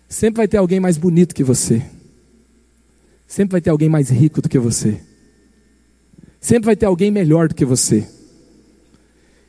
[0.08, 1.84] Sempre vai ter alguém mais bonito que você.
[3.26, 5.02] Sempre vai ter alguém mais rico do que você.
[6.40, 8.08] Sempre vai ter alguém melhor do que você.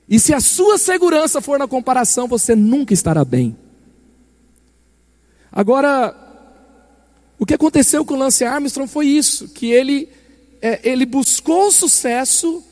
[0.09, 3.57] E se a sua segurança for na comparação, você nunca estará bem.
[5.53, 6.15] Agora,
[7.39, 10.09] o que aconteceu com o Lance Armstrong foi isso: que ele,
[10.63, 12.65] é, ele buscou o sucesso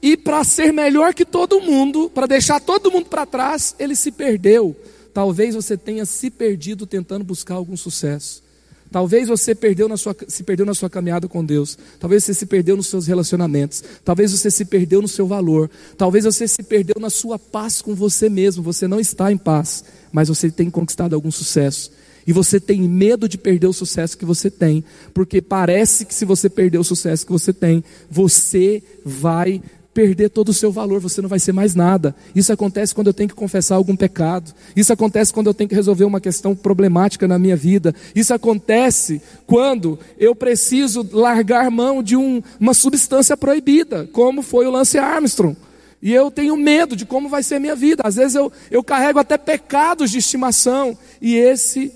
[0.00, 4.12] e para ser melhor que todo mundo, para deixar todo mundo para trás, ele se
[4.12, 4.76] perdeu.
[5.12, 8.45] Talvez você tenha se perdido tentando buscar algum sucesso.
[8.90, 11.76] Talvez você perdeu na sua, se perdeu na sua caminhada com Deus.
[11.98, 13.82] Talvez você se perdeu nos seus relacionamentos.
[14.04, 15.70] Talvez você se perdeu no seu valor.
[15.96, 18.62] Talvez você se perdeu na sua paz com você mesmo.
[18.62, 21.90] Você não está em paz, mas você tem conquistado algum sucesso.
[22.26, 24.82] E você tem medo de perder o sucesso que você tem,
[25.14, 29.62] porque parece que se você perder o sucesso que você tem, você vai
[29.96, 32.14] perder todo o seu valor, você não vai ser mais nada.
[32.34, 34.52] Isso acontece quando eu tenho que confessar algum pecado.
[34.76, 37.94] Isso acontece quando eu tenho que resolver uma questão problemática na minha vida.
[38.14, 44.70] Isso acontece quando eu preciso largar mão de um, uma substância proibida, como foi o
[44.70, 45.56] Lance Armstrong.
[46.02, 48.02] E eu tenho medo de como vai ser a minha vida.
[48.04, 51.90] Às vezes eu, eu carrego até pecados de estimação, e esse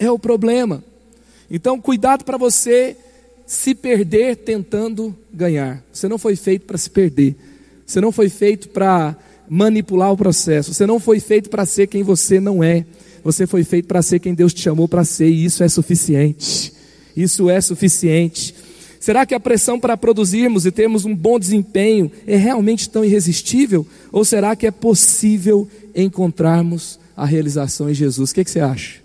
[0.00, 0.82] é o problema.
[1.48, 2.96] Então, cuidado para você
[3.46, 5.82] se perder tentando ganhar.
[5.92, 7.36] Você não foi feito para se perder.
[7.86, 9.16] Você não foi feito para
[9.48, 10.72] manipular o processo.
[10.72, 12.86] Você não foi feito para ser quem você não é.
[13.22, 16.72] Você foi feito para ser quem Deus te chamou para ser, e isso é suficiente.
[17.16, 18.54] Isso é suficiente.
[19.00, 23.86] Será que a pressão para produzirmos e termos um bom desempenho é realmente tão irresistível?
[24.10, 28.30] Ou será que é possível encontrarmos a realização em Jesus?
[28.30, 29.00] O que, que você acha?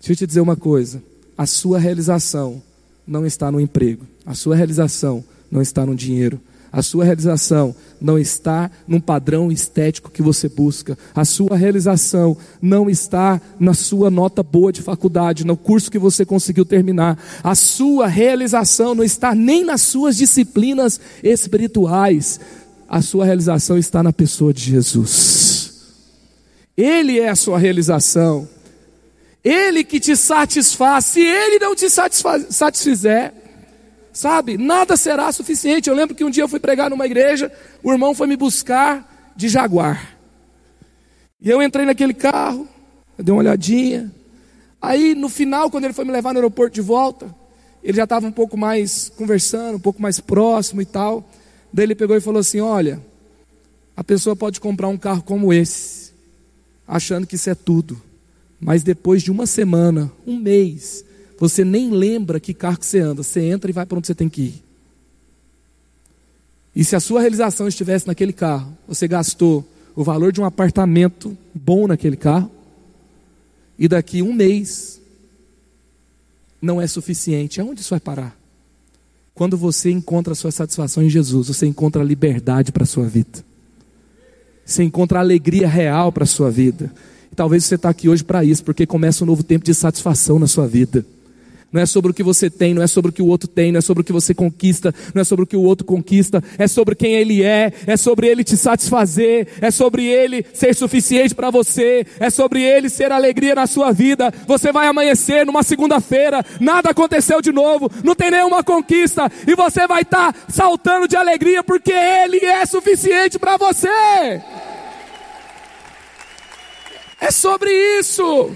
[0.00, 1.02] Deixa eu te dizer uma coisa
[1.40, 2.62] a sua realização
[3.06, 6.38] não está no emprego, a sua realização não está no dinheiro,
[6.70, 10.98] a sua realização não está num padrão estético que você busca.
[11.14, 16.26] A sua realização não está na sua nota boa de faculdade, no curso que você
[16.26, 17.18] conseguiu terminar.
[17.42, 22.38] A sua realização não está nem nas suas disciplinas espirituais.
[22.86, 25.72] A sua realização está na pessoa de Jesus.
[26.76, 28.46] Ele é a sua realização.
[29.42, 33.32] Ele que te satisfaz, se Ele não te satisfizer,
[34.12, 35.88] sabe, nada será suficiente.
[35.88, 37.50] Eu lembro que um dia eu fui pregar numa igreja,
[37.82, 40.16] o irmão foi me buscar de Jaguar.
[41.40, 42.68] E eu entrei naquele carro,
[43.18, 44.12] dei uma olhadinha.
[44.80, 47.34] Aí no final, quando ele foi me levar no aeroporto de volta,
[47.82, 51.24] ele já estava um pouco mais conversando, um pouco mais próximo e tal.
[51.72, 53.00] Daí ele pegou e falou assim: Olha,
[53.96, 56.12] a pessoa pode comprar um carro como esse,
[56.86, 58.09] achando que isso é tudo.
[58.60, 61.04] Mas depois de uma semana, um mês,
[61.38, 63.22] você nem lembra que carro que você anda.
[63.22, 64.64] Você entra e vai para onde você tem que ir.
[66.76, 71.36] E se a sua realização estivesse naquele carro, você gastou o valor de um apartamento
[71.52, 72.50] bom naquele carro,
[73.78, 75.00] e daqui um mês
[76.60, 78.38] não é suficiente, aonde isso vai parar?
[79.34, 83.06] Quando você encontra a sua satisfação em Jesus, você encontra a liberdade para a sua
[83.06, 83.42] vida.
[84.64, 86.92] Você encontra alegria real para a sua vida.
[87.30, 90.38] E talvez você está aqui hoje para isso, porque começa um novo tempo de satisfação
[90.38, 91.04] na sua vida.
[91.72, 93.70] Não é sobre o que você tem, não é sobre o que o outro tem,
[93.70, 96.42] não é sobre o que você conquista, não é sobre o que o outro conquista,
[96.58, 101.32] é sobre quem ele é, é sobre ele te satisfazer, é sobre ele ser suficiente
[101.32, 104.34] para você, é sobre ele ser alegria na sua vida.
[104.48, 109.86] Você vai amanhecer numa segunda-feira, nada aconteceu de novo, não tem nenhuma conquista, e você
[109.86, 113.88] vai estar tá saltando de alegria porque ele é suficiente para você.
[117.20, 118.50] É sobre isso.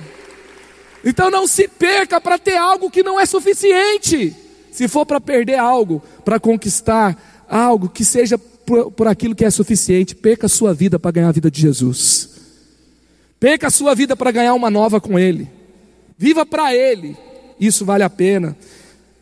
[1.04, 4.34] Então não se perca para ter algo que não é suficiente.
[4.72, 9.50] Se for para perder algo, para conquistar algo que seja por, por, aquilo que é
[9.50, 12.30] suficiente, perca a sua vida para ganhar a vida de Jesus.
[13.38, 15.48] Perca a sua vida para ganhar uma nova com Ele.
[16.16, 17.14] Viva para Ele.
[17.60, 18.56] Isso vale a pena.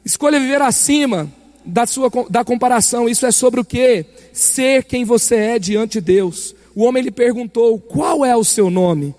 [0.05, 1.31] Escolha viver acima
[1.64, 3.09] da sua da comparação.
[3.09, 4.07] Isso é sobre o que?
[4.33, 6.55] Ser quem você é diante de Deus.
[6.74, 9.14] O homem lhe perguntou: Qual é o seu nome?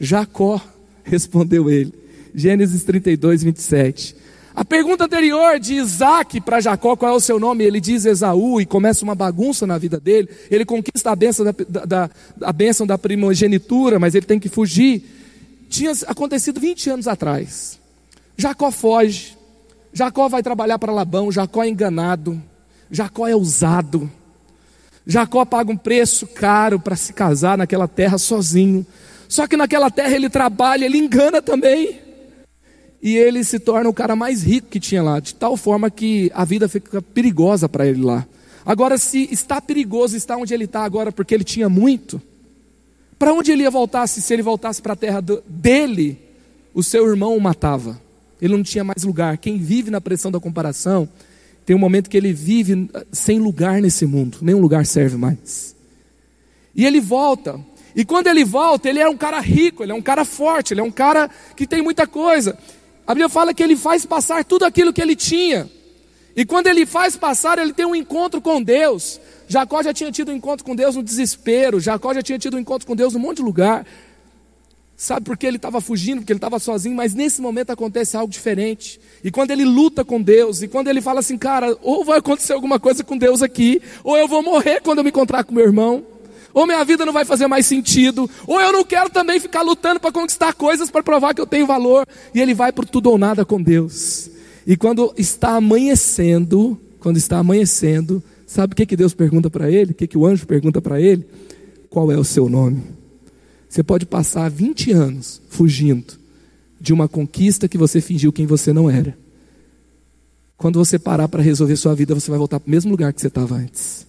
[0.00, 0.60] Jacó,
[1.04, 1.92] respondeu ele.
[2.34, 4.16] Gênesis 32, 27.
[4.54, 7.62] A pergunta anterior de Isaac para Jacó, qual é o seu nome?
[7.62, 10.28] Ele diz Esaú e começa uma bagunça na vida dele.
[10.50, 11.52] Ele conquista a bênção da,
[11.84, 12.10] da,
[12.42, 15.04] a bênção da primogenitura, mas ele tem que fugir.
[15.68, 17.78] Tinha acontecido 20 anos atrás.
[18.36, 19.36] Jacó foge.
[19.92, 21.30] Jacó vai trabalhar para Labão.
[21.30, 22.42] Jacó é enganado.
[22.90, 24.10] Jacó é usado.
[25.06, 28.84] Jacó paga um preço caro para se casar naquela terra sozinho.
[29.28, 32.00] Só que naquela terra ele trabalha, ele engana também.
[33.00, 36.32] E ele se torna o cara mais rico que tinha lá, de tal forma que
[36.34, 38.26] a vida fica perigosa para ele lá.
[38.64, 42.20] Agora, se está perigoso estar onde ele está agora, porque ele tinha muito,
[43.18, 46.18] para onde ele ia voltar se, se ele voltasse para a terra do, dele?
[46.74, 48.00] O seu irmão o matava.
[48.40, 49.38] Ele não tinha mais lugar.
[49.38, 51.08] Quem vive na pressão da comparação,
[51.66, 55.76] tem um momento que ele vive sem lugar nesse mundo, nenhum lugar serve mais.
[56.74, 57.60] E ele volta,
[57.98, 60.80] e quando ele volta, ele é um cara rico, ele é um cara forte, ele
[60.80, 62.56] é um cara que tem muita coisa.
[63.04, 65.68] A Bíblia fala que ele faz passar tudo aquilo que ele tinha.
[66.36, 69.20] E quando ele faz passar, ele tem um encontro com Deus.
[69.48, 72.60] Jacó já tinha tido um encontro com Deus no desespero, Jacó já tinha tido um
[72.60, 73.84] encontro com Deus num monte de lugar.
[74.96, 76.18] Sabe por que ele estava fugindo?
[76.18, 79.00] Porque ele estava sozinho, mas nesse momento acontece algo diferente.
[79.24, 82.52] E quando ele luta com Deus, e quando ele fala assim, cara, ou vai acontecer
[82.52, 85.64] alguma coisa com Deus aqui, ou eu vou morrer quando eu me encontrar com meu
[85.64, 86.04] irmão
[86.58, 90.00] ou minha vida não vai fazer mais sentido, ou eu não quero também ficar lutando
[90.00, 93.16] para conquistar coisas para provar que eu tenho valor, e ele vai por tudo ou
[93.16, 94.28] nada com Deus.
[94.66, 99.92] E quando está amanhecendo, quando está amanhecendo, sabe o que, que Deus pergunta para ele?
[99.92, 101.24] O que, que o anjo pergunta para ele?
[101.88, 102.82] Qual é o seu nome?
[103.68, 106.14] Você pode passar 20 anos fugindo
[106.80, 109.16] de uma conquista que você fingiu quem você não era.
[110.56, 113.20] Quando você parar para resolver sua vida, você vai voltar para o mesmo lugar que
[113.20, 114.06] você estava antes.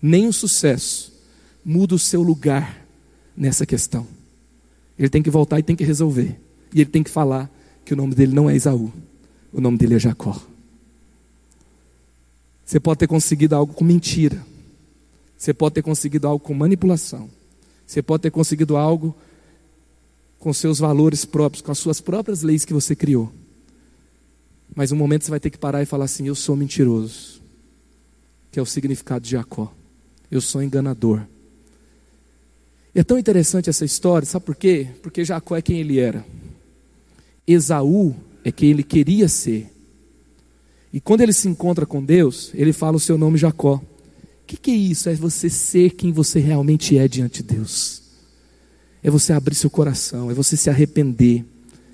[0.00, 1.15] Nem o sucesso,
[1.66, 2.86] muda o seu lugar
[3.36, 4.06] nessa questão.
[4.96, 6.38] Ele tem que voltar e tem que resolver.
[6.72, 7.50] E ele tem que falar
[7.84, 8.92] que o nome dele não é Esaú,
[9.52, 10.40] o nome dele é Jacó.
[12.64, 14.46] Você pode ter conseguido algo com mentira.
[15.36, 17.28] Você pode ter conseguido algo com manipulação.
[17.84, 19.14] Você pode ter conseguido algo
[20.38, 23.32] com seus valores próprios, com as suas próprias leis que você criou.
[24.74, 27.40] Mas um momento você vai ter que parar e falar assim: Eu sou mentiroso,
[28.50, 29.72] que é o significado de Jacó.
[30.30, 31.22] Eu sou enganador.
[32.96, 34.86] É tão interessante essa história, sabe por quê?
[35.02, 36.24] Porque Jacó é quem ele era.
[37.46, 39.70] Esaú é quem ele queria ser.
[40.90, 43.74] E quando ele se encontra com Deus, ele fala o seu nome Jacó.
[43.74, 45.10] O que, que é isso?
[45.10, 48.00] É você ser quem você realmente é diante de Deus.
[49.02, 51.44] É você abrir seu coração, é você se arrepender,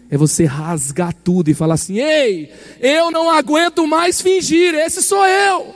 [0.09, 5.27] é você rasgar tudo e falar assim: ei, eu não aguento mais fingir, esse sou
[5.27, 5.75] eu.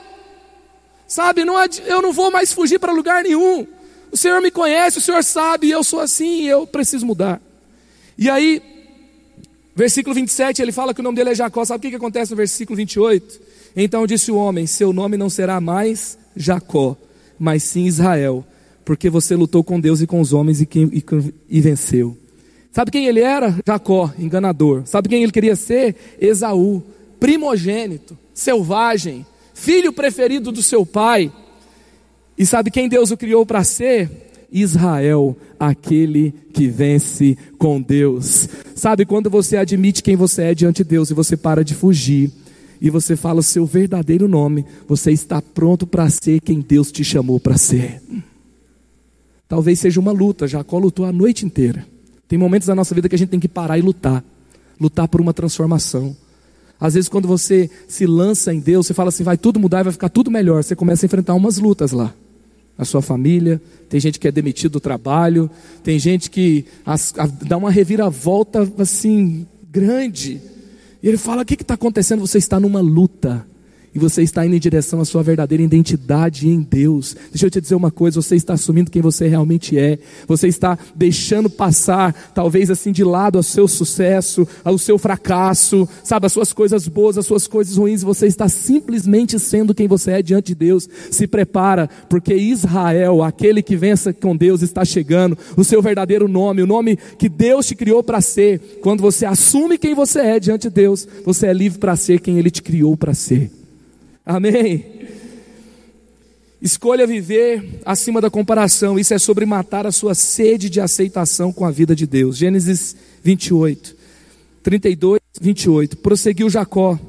[1.05, 3.67] Sabe, não, eu não vou mais fugir para lugar nenhum.
[4.11, 7.41] O Senhor me conhece, o Senhor sabe, eu sou assim, eu preciso mudar.
[8.17, 8.61] E aí,
[9.75, 11.63] versículo 27, ele fala que o nome dele é Jacó.
[11.65, 13.41] Sabe o que, que acontece no versículo 28?
[13.75, 16.97] Então disse o homem: Seu nome não será mais Jacó,
[17.37, 18.43] mas sim Israel,
[18.83, 21.03] porque você lutou com Deus e com os homens e, e,
[21.49, 22.17] e venceu.
[22.71, 23.55] Sabe quem ele era?
[23.65, 24.83] Jacó, enganador.
[24.85, 25.95] Sabe quem ele queria ser?
[26.19, 26.83] Esaú,
[27.19, 31.31] primogênito, selvagem, filho preferido do seu pai.
[32.37, 34.09] E sabe quem Deus o criou para ser?
[34.51, 38.47] Israel, aquele que vence com Deus.
[38.75, 42.31] Sabe quando você admite quem você é diante de Deus e você para de fugir
[42.79, 47.03] e você fala o seu verdadeiro nome, você está pronto para ser quem Deus te
[47.03, 48.01] chamou para ser.
[49.47, 51.85] Talvez seja uma luta, Jacó lutou a noite inteira.
[52.27, 54.23] Tem momentos da nossa vida que a gente tem que parar e lutar,
[54.79, 56.15] lutar por uma transformação.
[56.79, 59.83] Às vezes, quando você se lança em Deus, você fala assim: vai tudo mudar e
[59.85, 60.63] vai ficar tudo melhor.
[60.63, 62.13] Você começa a enfrentar umas lutas lá.
[62.77, 65.49] Na sua família, tem gente que é demitido do trabalho,
[65.83, 70.39] tem gente que as, a, dá uma reviravolta assim grande.
[71.01, 72.19] E ele fala: o que está acontecendo?
[72.19, 73.45] Você está numa luta
[73.97, 77.15] e você está indo em direção à sua verdadeira identidade em Deus.
[77.31, 80.77] Deixa eu te dizer uma coisa: você está assumindo quem você realmente é, você está
[80.95, 86.53] deixando passar, talvez assim, de lado o seu sucesso, o seu fracasso, sabe, as suas
[86.53, 90.55] coisas boas, as suas coisas ruins, você está simplesmente sendo quem você é diante de
[90.55, 90.87] Deus.
[91.09, 96.61] Se prepara, porque Israel, aquele que vença com Deus, está chegando, o seu verdadeiro nome,
[96.61, 98.59] o nome que Deus te criou para ser.
[98.79, 102.37] Quando você assume quem você é diante de Deus, você é livre para ser quem
[102.37, 103.57] Ele te criou para ser.
[104.27, 104.83] Amém?
[106.61, 108.99] Escolha viver acima da comparação.
[108.99, 112.35] Isso é sobre matar a sua sede de aceitação com a vida de Deus.
[112.35, 113.95] Gênesis 28,
[114.61, 115.95] 32, 28.
[115.99, 116.99] Prosseguiu Jacó: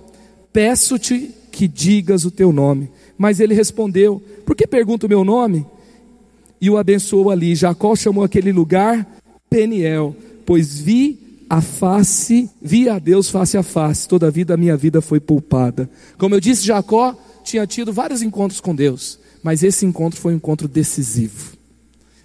[0.52, 2.88] Peço-te que digas o teu nome.
[3.18, 5.66] Mas ele respondeu: Por que pergunta o meu nome?
[6.60, 7.56] E o abençoou ali.
[7.56, 9.04] Jacó chamou aquele lugar
[9.50, 10.14] Peniel,
[10.46, 11.18] pois vi
[11.48, 15.18] a face, vi a Deus face a face, toda a vida a minha vida foi
[15.18, 15.88] poupada.
[16.18, 20.36] Como eu disse, Jacó tinha tido vários encontros com Deus, mas esse encontro foi um
[20.36, 21.56] encontro decisivo.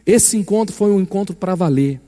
[0.06, 2.02] Esse encontro foi um encontro para valer.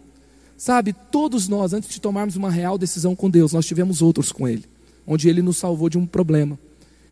[0.58, 4.48] Sabe, todos nós, antes de tomarmos uma real decisão com Deus, nós tivemos outros com
[4.48, 4.66] Ele,
[5.08, 6.60] onde Ele nos salvou de um problema.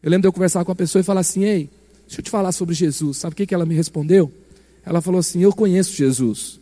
[0.02, 1.70] Eu lembro de eu conversar com uma pessoa e falar assim: Ei,
[2.06, 3.18] deixa eu te falar sobre Jesus.
[3.18, 4.32] Sabe o que, que ela me respondeu?
[4.86, 6.60] Ela falou assim: Eu conheço Jesus.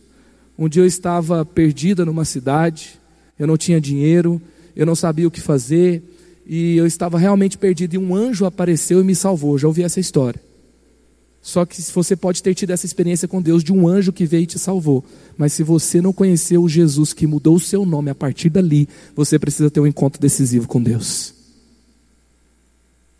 [0.56, 3.00] Um dia eu estava perdida numa cidade,
[3.38, 4.40] eu não tinha dinheiro,
[4.74, 6.02] eu não sabia o que fazer,
[6.46, 9.58] e eu estava realmente perdido, e um anjo apareceu e me salvou.
[9.58, 10.40] Já ouvi essa história.
[11.40, 14.44] Só que você pode ter tido essa experiência com Deus de um anjo que veio
[14.44, 15.04] e te salvou.
[15.36, 18.88] Mas se você não conheceu o Jesus que mudou o seu nome a partir dali,
[19.14, 21.34] você precisa ter um encontro decisivo com Deus.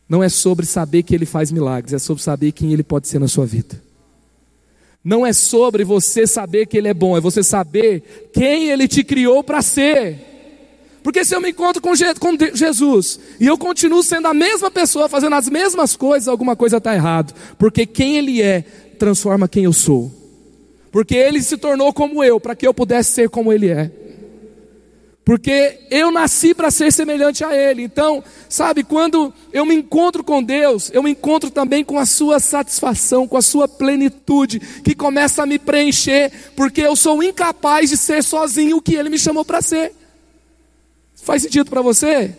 [0.08, 3.18] Não é sobre saber que Ele faz milagres, é sobre saber quem Ele pode ser
[3.18, 3.82] na sua vida.
[5.04, 9.02] Não é sobre você saber que Ele é bom, é você saber quem Ele te
[9.02, 10.32] criou para ser.
[11.02, 15.34] Porque se eu me encontro com Jesus e eu continuo sendo a mesma pessoa, fazendo
[15.34, 17.34] as mesmas coisas, alguma coisa está errado.
[17.58, 18.64] Porque quem Ele é
[18.98, 20.12] transforma quem eu sou.
[20.92, 23.90] Porque Ele se tornou como eu, para que eu pudesse ser como Ele é.
[25.24, 27.82] Porque eu nasci para ser semelhante a Ele.
[27.82, 32.40] Então, sabe, quando eu me encontro com Deus, eu me encontro também com a Sua
[32.40, 37.96] satisfação, com a Sua plenitude, que começa a me preencher, porque eu sou incapaz de
[37.96, 39.92] ser sozinho o que Ele me chamou para ser.
[41.14, 42.36] Faz sentido para você?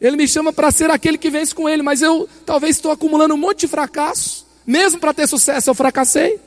[0.00, 3.34] Ele me chama para ser aquele que vence com Ele, mas eu talvez estou acumulando
[3.34, 6.40] um monte de fracasso, mesmo para ter sucesso eu fracassei.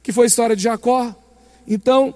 [0.00, 1.12] Que foi a história de Jacó.
[1.66, 2.14] Então,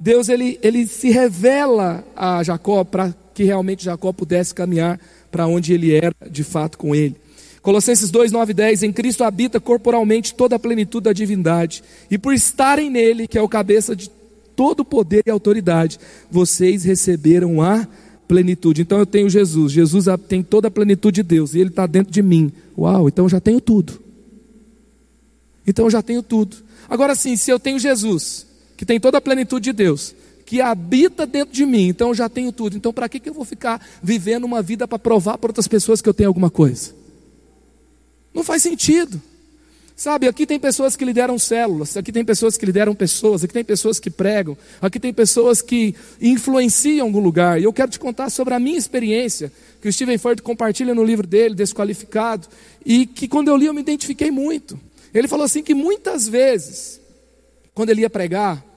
[0.00, 4.98] Deus ele, ele se revela a Jacó para que realmente Jacó pudesse caminhar
[5.30, 7.16] para onde ele era de fato com ele.
[7.60, 12.16] Colossenses 2, 9 e 10, em Cristo habita corporalmente toda a plenitude da divindade, e
[12.16, 14.10] por estarem nele, que é o cabeça de
[14.56, 17.86] todo poder e autoridade, vocês receberam a
[18.26, 18.80] plenitude.
[18.80, 22.10] Então eu tenho Jesus, Jesus tem toda a plenitude de Deus, e ele está dentro
[22.10, 22.50] de mim.
[22.78, 24.00] Uau, então eu já tenho tudo.
[25.66, 26.56] Então eu já tenho tudo.
[26.88, 28.46] Agora sim, se eu tenho Jesus,
[28.80, 30.14] que tem toda a plenitude de Deus,
[30.46, 32.78] que habita dentro de mim, então eu já tenho tudo.
[32.78, 36.00] Então, para que, que eu vou ficar vivendo uma vida para provar para outras pessoas
[36.00, 36.94] que eu tenho alguma coisa?
[38.32, 39.20] Não faz sentido.
[39.94, 43.62] Sabe, aqui tem pessoas que lideram células, aqui tem pessoas que lideram pessoas, aqui tem
[43.62, 47.60] pessoas que pregam, aqui tem pessoas que influenciam algum lugar.
[47.60, 49.52] E eu quero te contar sobre a minha experiência,
[49.82, 52.48] que o Steven Ford compartilha no livro dele, Desqualificado,
[52.82, 54.80] e que quando eu li eu me identifiquei muito.
[55.12, 56.98] Ele falou assim que muitas vezes,
[57.74, 58.69] quando ele ia pregar,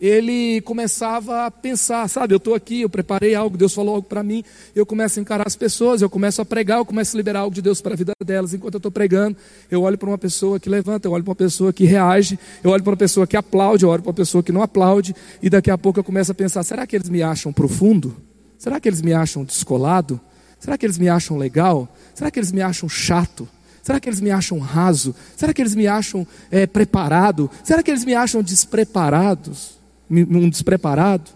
[0.00, 4.22] ele começava a pensar, sabe, eu estou aqui, eu preparei algo, Deus falou algo para
[4.22, 7.40] mim, eu começo a encarar as pessoas, eu começo a pregar, eu começo a liberar
[7.40, 8.52] algo de Deus para a vida delas.
[8.52, 9.36] Enquanto eu estou pregando,
[9.70, 12.70] eu olho para uma pessoa que levanta, eu olho para uma pessoa que reage, eu
[12.70, 15.48] olho para uma pessoa que aplaude, eu olho para uma pessoa que não aplaude, e
[15.48, 18.16] daqui a pouco eu começo a pensar: será que eles me acham profundo?
[18.58, 20.20] Será que eles me acham descolado?
[20.58, 21.94] Será que eles me acham legal?
[22.14, 23.46] Será que eles me acham chato?
[23.82, 25.14] Será que eles me acham raso?
[25.36, 27.50] Será que eles me acham é, preparado?
[27.62, 29.83] Será que eles me acham despreparados?
[30.10, 31.30] Um despreparado.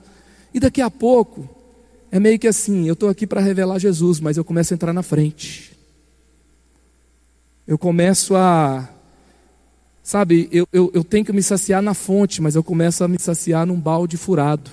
[0.53, 1.49] E daqui a pouco,
[2.11, 4.93] é meio que assim: eu estou aqui para revelar Jesus, mas eu começo a entrar
[4.93, 5.73] na frente.
[7.67, 8.89] Eu começo a.
[10.03, 13.19] Sabe, eu, eu, eu tenho que me saciar na fonte, mas eu começo a me
[13.19, 14.71] saciar num balde furado.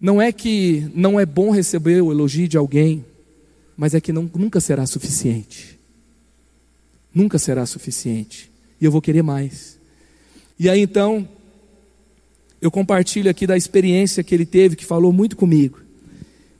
[0.00, 3.04] Não é que não é bom receber o elogio de alguém,
[3.76, 5.78] mas é que não, nunca será suficiente.
[7.12, 8.50] Nunca será suficiente.
[8.80, 9.78] E eu vou querer mais.
[10.58, 11.28] E aí então,
[12.62, 15.80] eu compartilho aqui da experiência que ele teve, que falou muito comigo.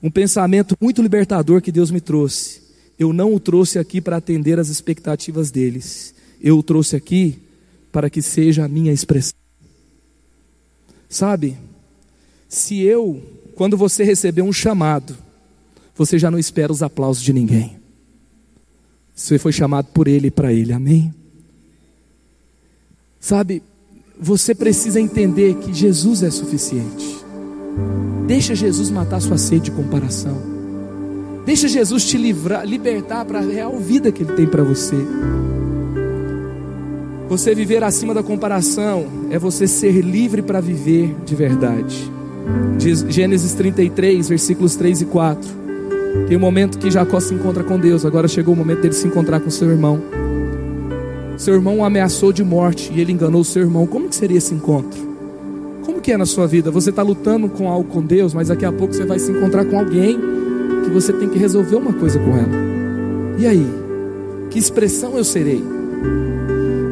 [0.03, 2.61] Um pensamento muito libertador que Deus me trouxe.
[2.99, 7.39] Eu não o trouxe aqui para atender às expectativas deles, eu o trouxe aqui
[7.93, 9.39] para que seja a minha expressão.
[11.09, 11.57] Sabe,
[12.49, 13.23] se eu,
[13.55, 15.17] quando você receber um chamado,
[15.95, 17.77] você já não espera os aplausos de ninguém.
[19.15, 21.15] Você foi chamado por Ele e para Ele, amém?
[23.21, 23.63] Sabe,
[24.21, 27.23] você precisa entender que Jesus é suficiente.
[28.27, 30.37] Deixa Jesus matar sua sede de comparação.
[31.45, 34.97] Deixa Jesus te livrar, libertar para a real vida que Ele tem para você.
[37.29, 42.11] Você viver acima da comparação é você ser livre para viver de verdade.
[42.79, 45.51] Diz Gênesis 33, versículos 3 e 4.
[46.29, 49.07] Tem um momento que Jacó se encontra com Deus, agora chegou o momento dele se
[49.07, 50.01] encontrar com seu irmão.
[51.37, 53.87] Seu irmão o ameaçou de morte e ele enganou seu irmão.
[53.87, 55.01] Como que seria esse encontro?
[55.85, 56.71] Como que é na sua vida?
[56.71, 59.65] Você está lutando com algo com Deus, mas daqui a pouco você vai se encontrar
[59.65, 60.19] com alguém
[60.85, 62.73] que você tem que resolver uma coisa com ela.
[63.39, 63.67] E aí?
[64.51, 65.63] Que expressão eu serei?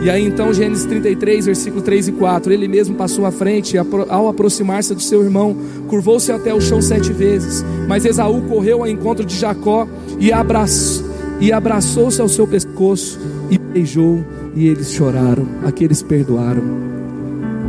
[0.03, 4.29] E aí então, Gênesis 33, versículo 3 e 4, ele mesmo passou à frente, ao
[4.29, 5.55] aproximar-se do seu irmão,
[5.89, 7.63] curvou-se até o chão sete vezes.
[7.87, 9.87] Mas Esaú correu ao encontro de Jacó
[10.19, 11.10] e abraçou
[11.41, 13.19] e abraçou-se ao seu pescoço
[13.51, 14.23] e beijou,
[14.55, 16.63] e eles choraram, aqueles perdoaram.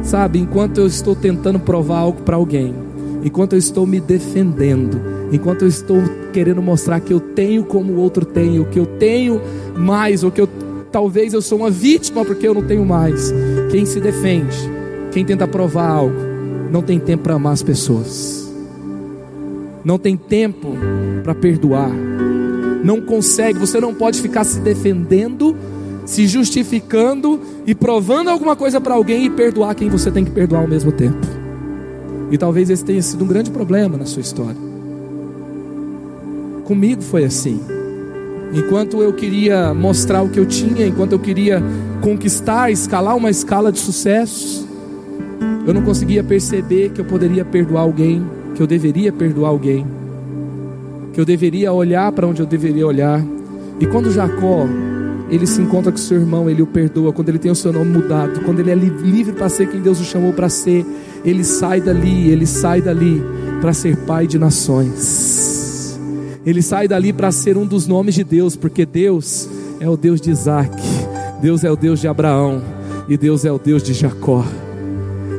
[0.03, 2.75] Sabe, enquanto eu estou tentando provar algo para alguém,
[3.23, 4.99] enquanto eu estou me defendendo,
[5.31, 6.01] enquanto eu estou
[6.33, 9.39] querendo mostrar que eu tenho como o outro tem, o que eu tenho
[9.77, 10.49] mais, ou que eu
[10.91, 13.33] talvez eu sou uma vítima porque eu não tenho mais.
[13.71, 14.57] Quem se defende,
[15.11, 16.15] quem tenta provar algo,
[16.69, 18.51] não tem tempo para amar as pessoas.
[19.83, 20.75] Não tem tempo
[21.23, 21.91] para perdoar
[22.83, 25.55] não consegue, você não pode ficar se defendendo,
[26.05, 30.61] se justificando e provando alguma coisa para alguém e perdoar quem você tem que perdoar
[30.61, 31.19] ao mesmo tempo.
[32.31, 34.57] E talvez esse tenha sido um grande problema na sua história.
[36.63, 37.59] Comigo foi assim.
[38.53, 41.61] Enquanto eu queria mostrar o que eu tinha, enquanto eu queria
[42.01, 44.65] conquistar, escalar uma escala de sucessos,
[45.65, 48.25] eu não conseguia perceber que eu poderia perdoar alguém,
[48.55, 49.85] que eu deveria perdoar alguém
[51.13, 53.23] que eu deveria olhar para onde eu deveria olhar.
[53.79, 54.67] E quando Jacó
[55.31, 57.89] ele se encontra com seu irmão, ele o perdoa, quando ele tem o seu nome
[57.89, 60.85] mudado, quando ele é livre para ser quem Deus o chamou para ser,
[61.23, 63.23] ele sai dali, ele sai dali
[63.61, 65.97] para ser pai de nações.
[66.45, 69.47] Ele sai dali para ser um dos nomes de Deus, porque Deus
[69.79, 70.75] é o Deus de Isaac,
[71.41, 72.61] Deus é o Deus de Abraão
[73.07, 74.43] e Deus é o Deus de Jacó.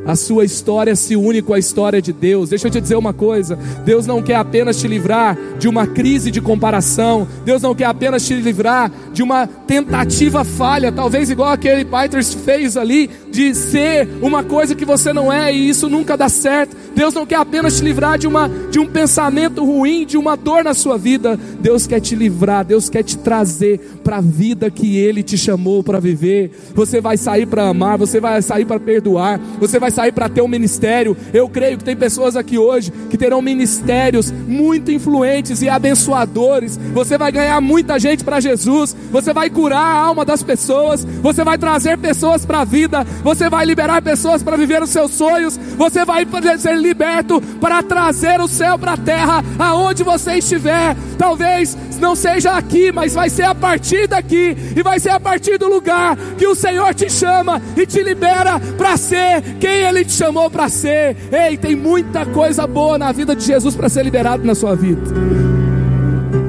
[0.05, 2.49] A sua história se une com a história de Deus.
[2.49, 6.33] Deixa eu te dizer uma coisa: Deus não quer apenas te livrar de uma crise
[6.33, 11.85] de comparação, Deus não quer apenas te livrar de uma tentativa falha, talvez igual aquele
[11.85, 16.29] Peters fez ali, de ser uma coisa que você não é e isso nunca dá
[16.29, 16.77] certo.
[16.97, 20.65] Deus não quer apenas te livrar de, uma, de um pensamento ruim, de uma dor
[20.65, 21.39] na sua vida.
[21.61, 25.83] Deus quer te livrar, Deus quer te trazer para a vida que Ele te chamou
[25.85, 26.51] para viver.
[26.75, 30.43] Você vai sair para amar, você vai sair para perdoar, você vai sair para ter
[30.43, 31.17] um ministério.
[31.33, 36.79] Eu creio que tem pessoas aqui hoje que terão ministérios muito influentes e abençoadores.
[36.95, 41.45] Você vai ganhar muita gente para Jesus, você vai curar a alma das pessoas, você
[41.45, 45.59] vai trazer pessoas para a vida, você vai liberar pessoas para viver os seus sonhos,
[45.77, 46.27] você vai
[46.59, 50.97] ser liberto para trazer o céu para a terra, aonde você estiver.
[51.19, 55.59] Talvez não seja aqui, mas vai ser a partir daqui, e vai ser a partir
[55.59, 60.13] do lugar que o Senhor te chama e te libera para ser quem Ele te
[60.13, 61.17] chamou para ser.
[61.33, 65.42] Ei, tem muita coisa boa na vida de Jesus para ser liberado na sua vida.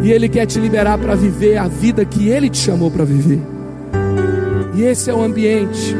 [0.03, 3.41] E Ele quer te liberar para viver a vida que Ele te chamou para viver.
[4.75, 5.95] E esse é o ambiente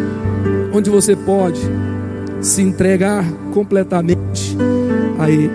[0.74, 1.62] onde você pode
[2.42, 3.24] se entregar
[3.54, 4.58] completamente
[5.18, 5.52] a Ele.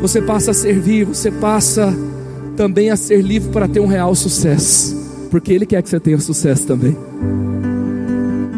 [0.00, 1.94] Você passa a servir, você passa
[2.56, 4.96] também a ser livre para ter um real sucesso,
[5.30, 6.96] porque Ele quer que você tenha sucesso também.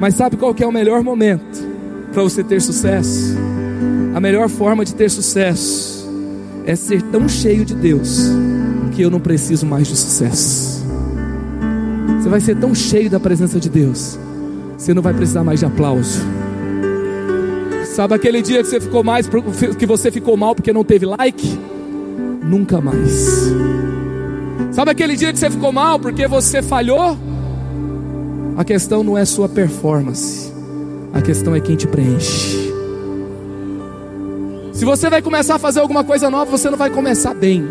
[0.00, 1.62] Mas sabe qual que é o melhor momento
[2.12, 3.36] para você ter sucesso?
[4.14, 5.89] A melhor forma de ter sucesso
[6.66, 8.28] é ser tão cheio de Deus
[8.92, 10.84] que eu não preciso mais de sucesso.
[12.18, 14.18] Você vai ser tão cheio da presença de Deus,
[14.76, 16.20] você não vai precisar mais de aplauso
[18.00, 19.28] Sabe aquele dia que você ficou mais
[19.78, 21.58] que você ficou mal porque não teve like?
[22.42, 23.52] Nunca mais.
[24.70, 27.18] Sabe aquele dia que você ficou mal porque você falhou?
[28.56, 30.52] A questão não é sua performance.
[31.12, 32.69] A questão é quem te preenche.
[34.80, 37.68] Se você vai começar a fazer alguma coisa nova, você não vai começar bem.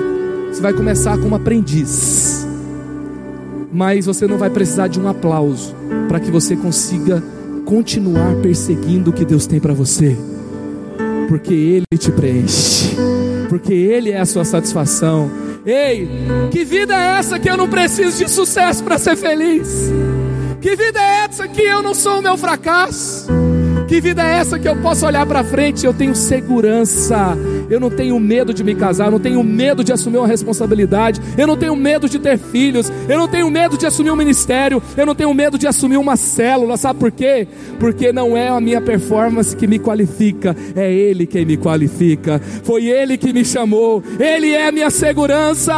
[0.47, 2.45] Você vai começar como aprendiz.
[3.73, 5.75] Mas você não vai precisar de um aplauso
[6.07, 7.23] para que você consiga
[7.65, 10.15] continuar perseguindo o que Deus tem para você,
[11.27, 12.95] porque Ele te preenche,
[13.49, 15.31] porque Ele é a sua satisfação.
[15.65, 16.07] Ei,
[16.51, 19.91] que vida é essa que eu não preciso de sucesso para ser feliz?
[20.61, 23.25] Que vida é essa que eu não sou o meu fracasso?
[23.89, 27.35] Que vida é essa que eu posso olhar para frente eu tenho segurança?
[27.71, 31.19] Eu não tenho medo de me casar, eu não tenho medo de assumir uma responsabilidade,
[31.35, 34.79] eu não tenho medo de ter filhos, eu não tenho medo de assumir um ministério,
[34.95, 37.47] eu não tenho medo de assumir uma célula, sabe por quê?
[37.79, 42.85] Porque não é a minha performance que me qualifica, é Ele quem me qualifica, foi
[42.85, 45.73] Ele que me chamou, Ele é a minha segurança.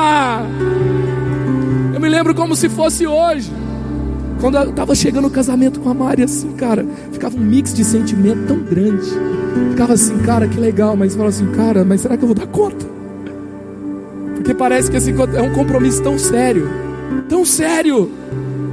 [1.93, 3.60] Eu me lembro como se fosse hoje.
[4.41, 7.85] Quando eu estava chegando no casamento com a Mari, assim, cara, ficava um mix de
[7.85, 9.07] sentimento tão grande.
[9.69, 12.47] Ficava assim, cara, que legal, mas falava assim, cara, mas será que eu vou dar
[12.47, 12.83] conta?
[14.33, 16.67] Porque parece que esse é um compromisso tão sério,
[17.29, 18.09] tão sério.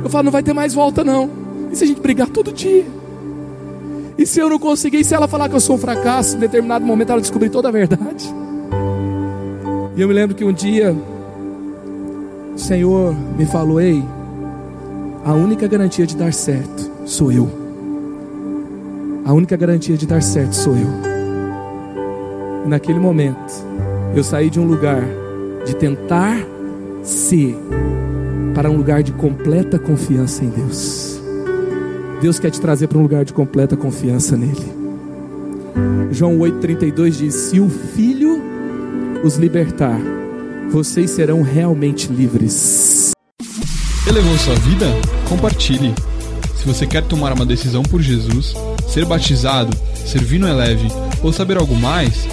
[0.02, 1.28] Eu falo, não vai ter mais volta não.
[1.70, 2.86] E se a gente brigar todo dia?
[4.16, 6.40] E se eu não conseguir, e se ela falar que eu sou um fracasso, em
[6.40, 8.34] determinado momento ela descobrir toda a verdade?
[9.94, 10.96] E eu me lembro que um dia
[12.54, 14.02] o Senhor me falou: Ei,
[15.28, 17.50] a única garantia de dar certo sou eu.
[19.26, 20.88] A única garantia de dar certo sou eu.
[22.66, 23.52] Naquele momento,
[24.16, 25.04] eu saí de um lugar
[25.66, 26.34] de tentar
[27.02, 27.54] ser
[28.54, 31.20] para um lugar de completa confiança em Deus.
[32.22, 34.72] Deus quer te trazer para um lugar de completa confiança nele.
[36.10, 38.42] João 8,32 diz: Se o Filho
[39.22, 40.00] os libertar,
[40.70, 43.12] vocês serão realmente livres.
[44.08, 45.17] Elevou sua vida?
[45.28, 45.94] Compartilhe.
[46.56, 48.54] Se você quer tomar uma decisão por Jesus,
[48.88, 50.88] ser batizado, servir no Eleve
[51.22, 52.26] ou saber algo mais,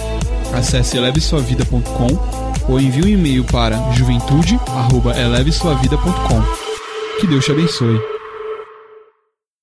[0.52, 6.42] acesse elevesuavida.com ou envie um e-mail para juventude@elevesuavida.com.
[7.20, 8.15] Que Deus te abençoe.